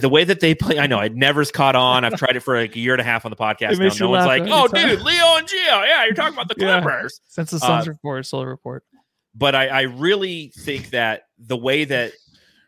[0.00, 2.04] the way that they play, I know it never's caught on.
[2.04, 3.78] I've tried it for like a year and a half on the podcast.
[3.78, 6.56] Now no one's like, "Oh, time." dude, Leo and Geo, yeah, you're talking about the
[6.62, 6.80] Yeah.
[6.82, 8.84] Clippers." Since the Suns uh, report, Solar report.
[9.34, 12.12] but I, I really think that the way that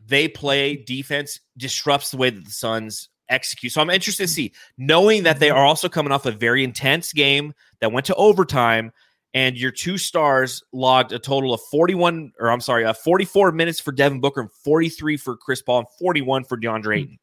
[0.06, 3.72] they play defense disrupts the way that the Suns execute.
[3.72, 7.12] So I'm interested to see, knowing that they are also coming off a very intense
[7.12, 8.92] game that went to overtime,
[9.32, 13.80] and your two stars logged a total of 41, or I'm sorry, uh, 44 minutes
[13.80, 17.18] for Devin Booker and 43 for Chris Paul and 41 for DeAndre Ayton.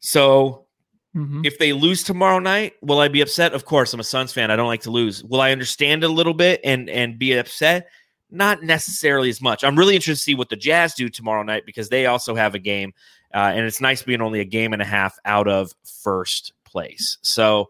[0.00, 0.66] So
[1.14, 1.46] Mhm.
[1.46, 3.52] if they lose tomorrow night, will I be upset?
[3.52, 4.50] Of course, I'm a Suns fan.
[4.50, 5.22] I don't like to lose.
[5.24, 7.88] Will I understand a little bit and and be upset?
[8.30, 9.62] Not necessarily as much.
[9.62, 12.54] I'm really interested to see what the Jazz do tomorrow night because they also have
[12.54, 12.92] a game,
[13.34, 15.72] uh, and it's nice being only a game and a half out of
[16.02, 17.18] first place.
[17.22, 17.68] So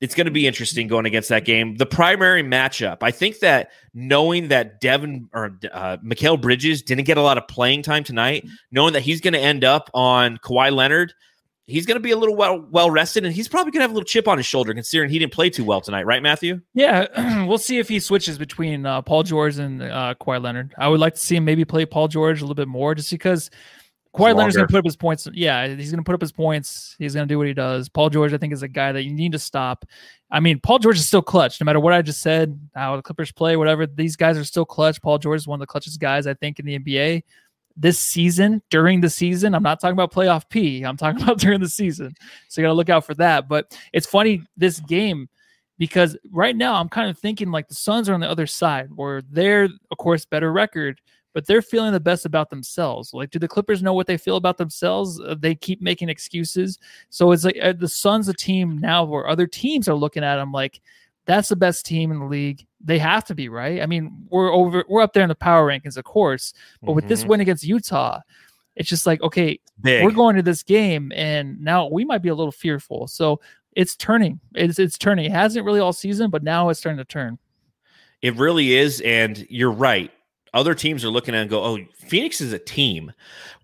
[0.00, 1.76] it's going to be interesting going against that game.
[1.76, 7.16] The primary matchup, I think that knowing that Devin or uh, Mikal Bridges didn't get
[7.16, 10.70] a lot of playing time tonight, knowing that he's going to end up on Kawhi
[10.70, 11.14] Leonard,
[11.64, 13.90] he's going to be a little well well rested, and he's probably going to have
[13.90, 16.60] a little chip on his shoulder considering he didn't play too well tonight, right, Matthew?
[16.74, 20.74] Yeah, we'll see if he switches between uh, Paul George and uh, Kawhi Leonard.
[20.78, 23.10] I would like to see him maybe play Paul George a little bit more, just
[23.10, 23.50] because
[24.16, 25.28] Kawhi Leonard's going to put up his points.
[25.32, 26.96] Yeah, he's going to put up his points.
[26.98, 27.88] He's going to do what he does.
[27.88, 29.84] Paul George, I think, is a guy that you need to stop.
[30.30, 31.60] I mean, Paul George is still clutch.
[31.60, 34.64] No matter what I just said, how the Clippers play, whatever, these guys are still
[34.64, 35.02] clutch.
[35.02, 37.24] Paul George is one of the clutchest guys, I think, in the NBA.
[37.76, 40.82] This season, during the season, I'm not talking about playoff P.
[40.82, 42.14] I'm talking about during the season.
[42.48, 43.48] So you got to look out for that.
[43.48, 45.28] But it's funny, this game,
[45.76, 48.88] because right now I'm kind of thinking like the Suns are on the other side,
[48.94, 51.00] where they're, of course, better record
[51.36, 53.12] but they're feeling the best about themselves.
[53.12, 55.20] Like, do the Clippers know what they feel about themselves?
[55.20, 56.78] Uh, they keep making excuses.
[57.10, 60.36] So it's like uh, the Suns, a team now where other teams are looking at
[60.36, 60.80] them like
[61.26, 62.66] that's the best team in the league.
[62.82, 63.82] They have to be right.
[63.82, 67.06] I mean, we're over, we're up there in the power rankings, of course, but with
[67.06, 67.28] this Mhm.
[67.28, 68.20] win against Utah,
[68.74, 70.04] it's just like okay, Big.
[70.06, 73.08] we're going to this game, and now we might be a little fearful.
[73.08, 74.40] So it's turning.
[74.54, 75.26] It's it's turning.
[75.26, 77.38] It hasn't really all season, but now it's starting to turn.
[78.22, 79.02] It really is.
[79.02, 80.10] And you're right.
[80.56, 83.12] Other teams are looking at and go, oh, Phoenix is a team.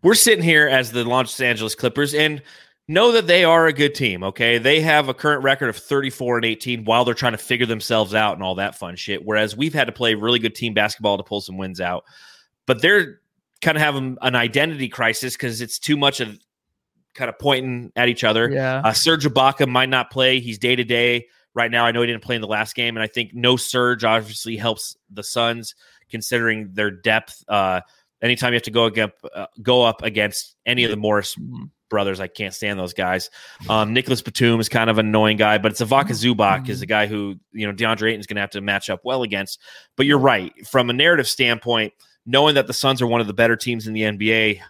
[0.03, 2.43] We're sitting here as the Los Angeles Clippers and
[2.87, 4.23] know that they are a good team.
[4.23, 4.59] Okay.
[4.59, 8.15] They have a current record of 34 and 18 while they're trying to figure themselves
[8.15, 9.25] out and all that fun shit.
[9.25, 12.05] Whereas we've had to play really good team basketball to pull some wins out.
[12.67, 13.21] But they're
[13.63, 16.39] kind of having an identity crisis because it's too much of
[17.15, 18.51] kind of pointing at each other.
[18.51, 18.83] Yeah.
[18.85, 20.41] Uh, Serge Ibaka might not play.
[20.41, 21.87] He's day to day right now.
[21.87, 24.57] I know he didn't play in the last game, and I think no Serge obviously
[24.57, 25.75] helps the Suns
[26.13, 27.43] considering their depth.
[27.49, 27.81] Uh,
[28.23, 31.37] anytime you have to go against, uh, go up against any of the Morris
[31.91, 33.31] brothers, I can't stand those guys.
[33.69, 36.87] Um, Nicolas Batum is kind of an annoying guy, but it's Ivica Zubac is a
[36.87, 39.59] guy who you know DeAndre Ayton's going to have to match up well against.
[39.97, 41.93] But you're right from a narrative standpoint,
[42.25, 44.61] knowing that the Suns are one of the better teams in the NBA.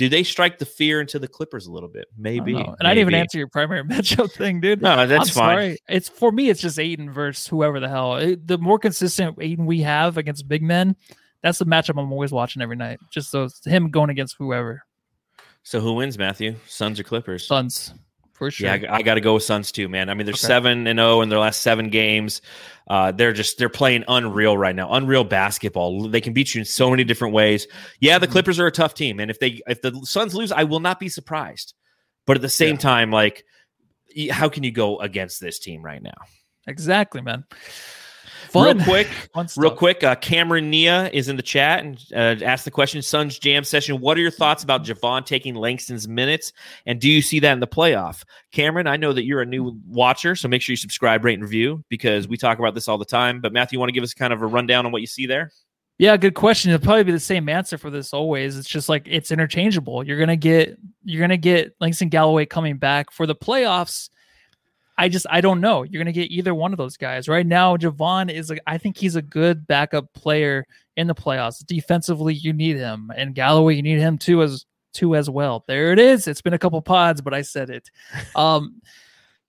[0.00, 2.06] Do they strike the fear into the Clippers a little bit?
[2.08, 2.54] I don't Maybe.
[2.56, 4.80] And I didn't even answer your primary matchup thing, dude.
[4.80, 5.56] No, that's I'm fine.
[5.56, 5.78] sorry.
[5.90, 6.48] It's for me.
[6.48, 8.16] It's just Ayton versus whoever the hell.
[8.16, 10.96] It- the more consistent Ayton we have against big men,
[11.42, 12.98] that's the matchup I'm always watching every night.
[13.10, 14.82] Just so it's him going against whoever.
[15.64, 16.56] So who wins, Matthew?
[16.66, 17.46] Suns or Clippers?
[17.46, 17.92] Suns
[18.40, 18.74] for sure.
[18.74, 20.08] Yeah, I, got to go with Suns too, man.
[20.08, 20.38] I mean, they're Okay.
[20.46, 22.40] seven and zero in their last seven games.
[22.88, 26.08] Uh, they're just they're playing unreal right now, unreal basketball.
[26.08, 27.68] They can beat you in so many different ways.
[28.00, 28.30] Yeah, the Mhm.
[28.32, 30.98] Clippers are a tough team, and if they if the Suns lose, I will not
[30.98, 31.74] be surprised.
[32.26, 32.80] But at the same Yeah.
[32.80, 33.44] time, like,
[34.30, 36.16] how can you go against this team right now?
[36.66, 37.44] exactly, man.
[38.50, 38.78] Fun.
[38.78, 39.08] Real quick,
[39.56, 43.38] Real quick, uh, Cameron Nia is in the chat and uh, asked the question: Suns
[43.38, 44.00] Jam session.
[44.00, 46.52] What are your thoughts about Jevon taking Langston's minutes,
[46.84, 48.24] and do you see that in the playoff?
[48.50, 51.44] Cameron, I know that you're a new watcher, so make sure you subscribe, rate, and
[51.44, 53.40] review because we talk about this all the time.
[53.40, 55.26] But Matthew, you want to give us kind of a rundown on what you see
[55.26, 55.52] there?
[55.98, 56.72] Yeah, good question.
[56.72, 58.56] It'll probably be the same answer for this always.
[58.56, 60.02] It's just like it's interchangeable.
[60.02, 64.08] You're gonna get you're gonna get Langston Galloway coming back for the playoffs.
[65.00, 65.82] I just I don't know.
[65.82, 67.26] You're gonna get either one of those guys.
[67.26, 70.66] Right now, Jevon is like I think he's a good backup player
[70.98, 71.64] in the playoffs.
[71.64, 75.64] Defensively, you need him, and Galloway, you need him too as too as well.
[75.66, 76.28] There it is.
[76.28, 77.90] It's been a couple pods, but I said it.
[78.36, 78.82] Um,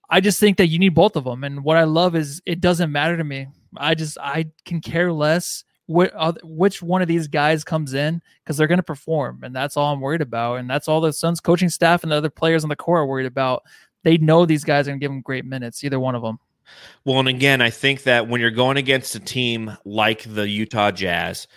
[0.09, 1.43] I just think that you need both of them.
[1.43, 3.47] And what I love is it doesn't matter to me.
[3.75, 8.55] I just I can care less what which one of these guys comes in because
[8.55, 10.59] they're going to perform, and that's all I'm worried about.
[10.59, 13.05] And that's all the Suns coaching staff and the other players on the core are
[13.05, 13.63] worried about.
[14.03, 16.39] They know these guys are going to give them great minutes, either one of them.
[17.05, 20.91] Well, and again, I think that when you're going against a team like the Utah
[20.91, 21.47] Jazz,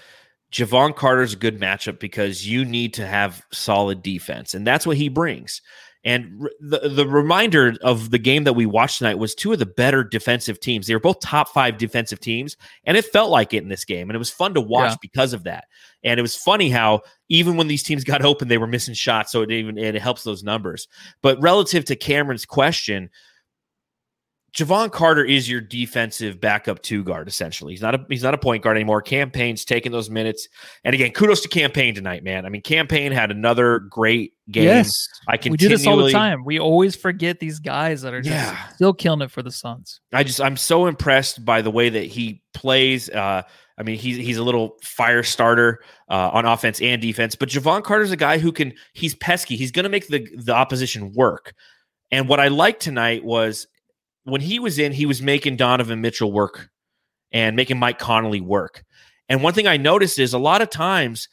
[0.51, 4.97] Jevon Carter's a good matchup because you need to have solid defense, and that's what
[4.97, 5.63] he brings.
[6.05, 9.65] And the the reminder of the game that we watched tonight was two of the
[9.67, 10.87] better defensive teams.
[10.87, 14.11] They were both top five defensive teams, and it felt like it in this game,
[14.11, 14.97] and it was fun to watch Yeah.
[15.01, 15.65] because of that.
[16.03, 17.01] And it was funny how
[17.31, 20.25] even when these teams got open, they were missing shots, so it even it helps
[20.25, 20.89] those numbers.
[21.23, 23.09] But relative to Cameron's question,
[24.55, 27.73] Jevon Carter is your defensive backup two guard essentially.
[27.73, 29.03] He's not a he's not a point guard anymore.
[29.03, 30.49] Cam Payne's taking those minutes,
[30.85, 32.47] and again, kudos to Cam Payne tonight, man.
[32.47, 34.65] I mean, Campaign had another great game.
[34.65, 34.93] Yes,
[35.27, 35.51] I can.
[35.51, 36.45] we do this all the time.
[36.45, 38.69] We always forget these guys that are just Yeah.
[38.69, 40.01] still killing it for the Suns.
[40.13, 43.11] I just I'm so impressed by the way that he plays.
[43.11, 43.43] Uh,
[43.77, 47.35] I mean, he's he's a little fire starter uh, on offense and defense.
[47.35, 49.57] But Jevon Carter's a guy who can he's pesky.
[49.57, 51.55] He's going to make the the opposition work.
[52.13, 53.67] And what I liked tonight was
[54.25, 56.71] when he was in, he was making Donovan Mitchell work
[57.33, 58.85] and making Mike Conley work.
[59.29, 61.29] And one thing I noticed is a lot of times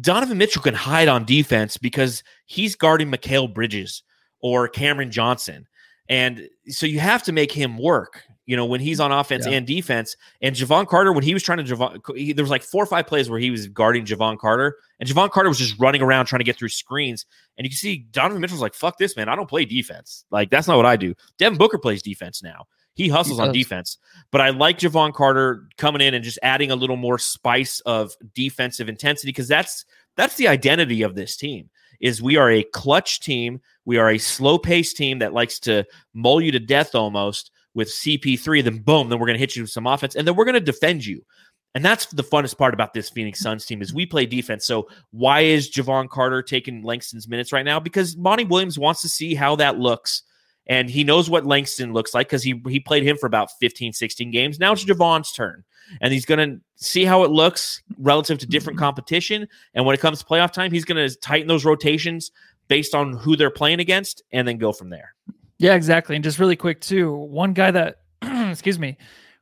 [0.00, 4.02] Donovan Mitchell can hide on defense because he's guarding Mikal Bridges
[4.40, 5.66] or Cameron Johnson.
[6.08, 9.54] And so you have to make him work, you know, when he's on offense Yeah.
[9.54, 10.16] and defense.
[10.40, 12.86] And Jevon Carter, when he was trying to Jevon, he, there was like four or
[12.86, 16.26] five plays where he was guarding Jevon Carter, and Jevon Carter was just running around
[16.26, 17.26] trying to get through screens.
[17.58, 19.28] And you can see Donovan Mitchell's like, fuck this, man.
[19.28, 20.24] I don't play defense.
[20.30, 21.14] Like, that's not what I do.
[21.38, 22.66] Devin Booker plays defense now.
[22.94, 23.98] He hustles on defense.
[24.30, 28.14] But I like Jevon Carter coming in and just adding a little more spice of
[28.34, 29.84] defensive intensity because that's
[30.16, 31.68] that's the identity of this team.
[32.00, 33.60] is we are a clutch team.
[33.84, 35.84] We are a slow paced team that likes to
[36.14, 38.64] mull you to death almost with CP3.
[38.64, 40.54] Then boom, then we're going to hit you with some offense, and then we're going
[40.54, 41.22] to defend you.
[41.76, 44.64] And that's the funnest part about this Phoenix Suns team is we play defense.
[44.64, 47.78] So why is Jevon Carter taking Langston's minutes right now?
[47.78, 50.22] Because Monty Williams wants to see how that looks.
[50.66, 53.92] And he knows what Langston looks like because he he played him for about 15,
[53.92, 54.58] 16 games.
[54.58, 55.64] Now it's Jevon's turn.
[56.00, 59.46] And he's going to see how it looks relative to different competition.
[59.74, 62.32] And when it comes to playoff time, he's going to tighten those rotations
[62.68, 65.14] based on who they're playing against and then go from there.
[65.58, 66.14] Yeah, exactly.
[66.16, 68.96] And just really quick too, one guy that excuse me.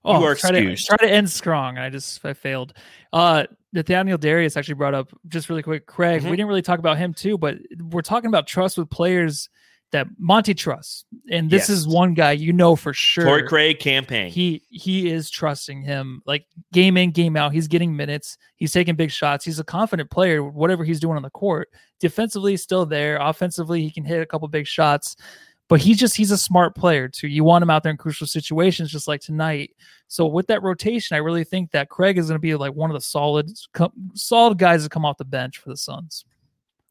[0.05, 1.79] Oh, You are try to, try to end strong.
[1.79, 2.75] I just I failed.
[3.13, 5.87] Uh Nathaniel Darius actually brought up just really quick.
[5.87, 6.27] Craig, Mhm.
[6.31, 7.57] we didn't really talk about him too, but
[7.91, 9.49] we're talking about trust with players
[9.93, 11.05] that Monty trusts.
[11.31, 13.25] And this is one guy you know for sure.
[13.25, 14.31] Torrey Craig Cam Payne.
[14.31, 17.53] He he is trusting him like game in game out.
[17.53, 18.37] He's getting minutes.
[18.57, 19.45] He's taking big shots.
[19.45, 20.43] He's a confident player.
[20.45, 21.69] Whatever he's doing on the court,
[22.01, 23.17] defensively still there.
[23.21, 25.17] Offensively, he can hit a couple big shots.
[25.69, 27.29] But he's just he's a smart player too.
[27.29, 29.71] You want him out there in crucial situations, just like tonight.
[30.09, 32.91] So with that rotation, I really think that Craig is going to be like one
[32.91, 33.51] of the solid
[34.15, 36.25] solid guys that come off the bench for the Suns.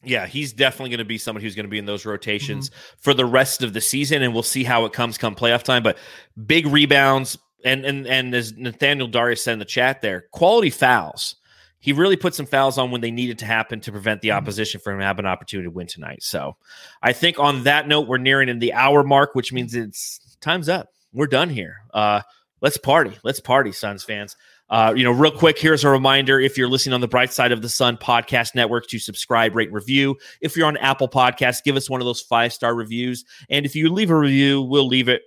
[0.03, 2.95] Yeah, he's definitely going to be someone who's going to be in those rotations mm-hmm.
[2.99, 5.83] for the rest of the season, and we'll see how it comes come playoff time.
[5.83, 5.97] But
[6.45, 11.35] big rebounds, and and and as Nathaniel Darius said in the chat, there quality fouls.
[11.83, 14.79] He really put some fouls on when they needed to happen to prevent the opposition
[14.79, 16.23] from having an opportunity to win tonight.
[16.23, 16.55] So,
[17.01, 20.69] I think on that note, we're nearing in the hour mark, which means it's time's
[20.69, 20.87] up.
[21.11, 21.81] We're done here.
[21.93, 22.21] Uh,
[22.61, 23.17] let's party.
[23.21, 24.37] Let's party, Suns fans.
[24.69, 27.51] Uh, you know, real quick, here's a reminder if you're listening on the Bright Side
[27.51, 30.15] of the Sun podcast network to subscribe, rate, review.
[30.41, 33.25] If you're on Apple Podcasts, give us one of those five star reviews.
[33.49, 35.23] And if you leave a review, we'll leave it.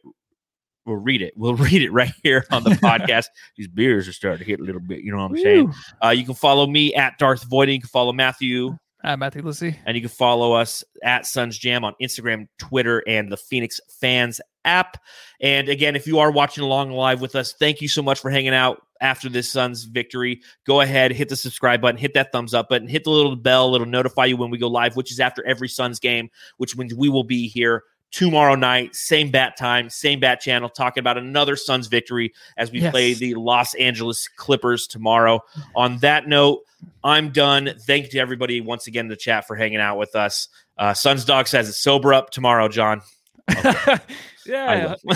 [0.87, 1.35] We'll read it.
[1.37, 3.27] We'll read it right here on the podcast.
[3.57, 5.01] These beers are starting to hit a little bit.
[5.01, 5.75] You know what I'm saying?
[6.03, 7.75] Uh, you can follow me at Darth Voiding.
[7.75, 9.79] You can follow Matthew Hi, Matthew Lissy.
[9.85, 14.41] and you can follow us at Suns Jam on Instagram, Twitter, and the Phoenix Fans
[14.65, 14.99] app.
[15.41, 18.31] And again, if you are watching along live with us, thank you so much for
[18.31, 20.41] hanging out after this Suns victory.
[20.67, 23.75] Go ahead, hit the subscribe button, hit that thumbs up button, hit the little bell.
[23.75, 26.95] It'll notify you when we go live, which is after every Suns game, which means
[26.95, 27.85] we will be here
[28.17, 32.81] tomorrow night, same bat time, same bat channel, talking about another Suns victory as we
[32.81, 32.91] Yes.
[32.91, 35.41] play the Los Angeles Clippers tomorrow.
[35.75, 36.63] On that note,
[37.05, 37.75] I'm done.
[37.87, 40.49] Thank you to everybody once again in the chat for hanging out with us.
[40.79, 43.03] Uh, Suns Dog says it's sober up tomorrow, John.
[43.49, 44.01] I
[44.47, 44.95] yeah,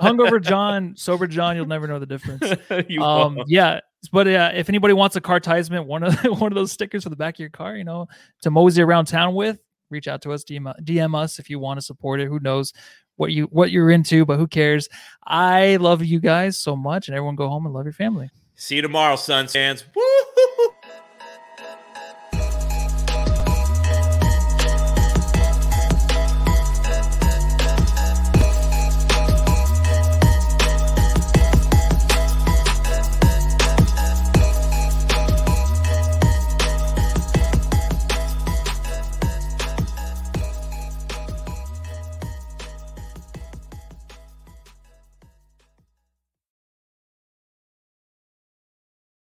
[0.00, 2.44] hungover John, sober John, you'll never know the difference.
[2.98, 3.48] Um won't.
[3.48, 3.80] yeah
[4.12, 7.16] but uh, if anybody wants a cartisement one of one of those stickers for the
[7.16, 8.06] back of your car you know
[8.40, 9.58] to mosey around town with
[9.90, 12.72] reach out to us dm, DM us if you want to support it who knows
[13.16, 14.88] what you what you're into but who cares
[15.26, 18.30] i love you guys so much and everyone go home and love your family
[18.60, 19.84] See you tomorrow, Suns fans.
[19.94, 20.02] Woo!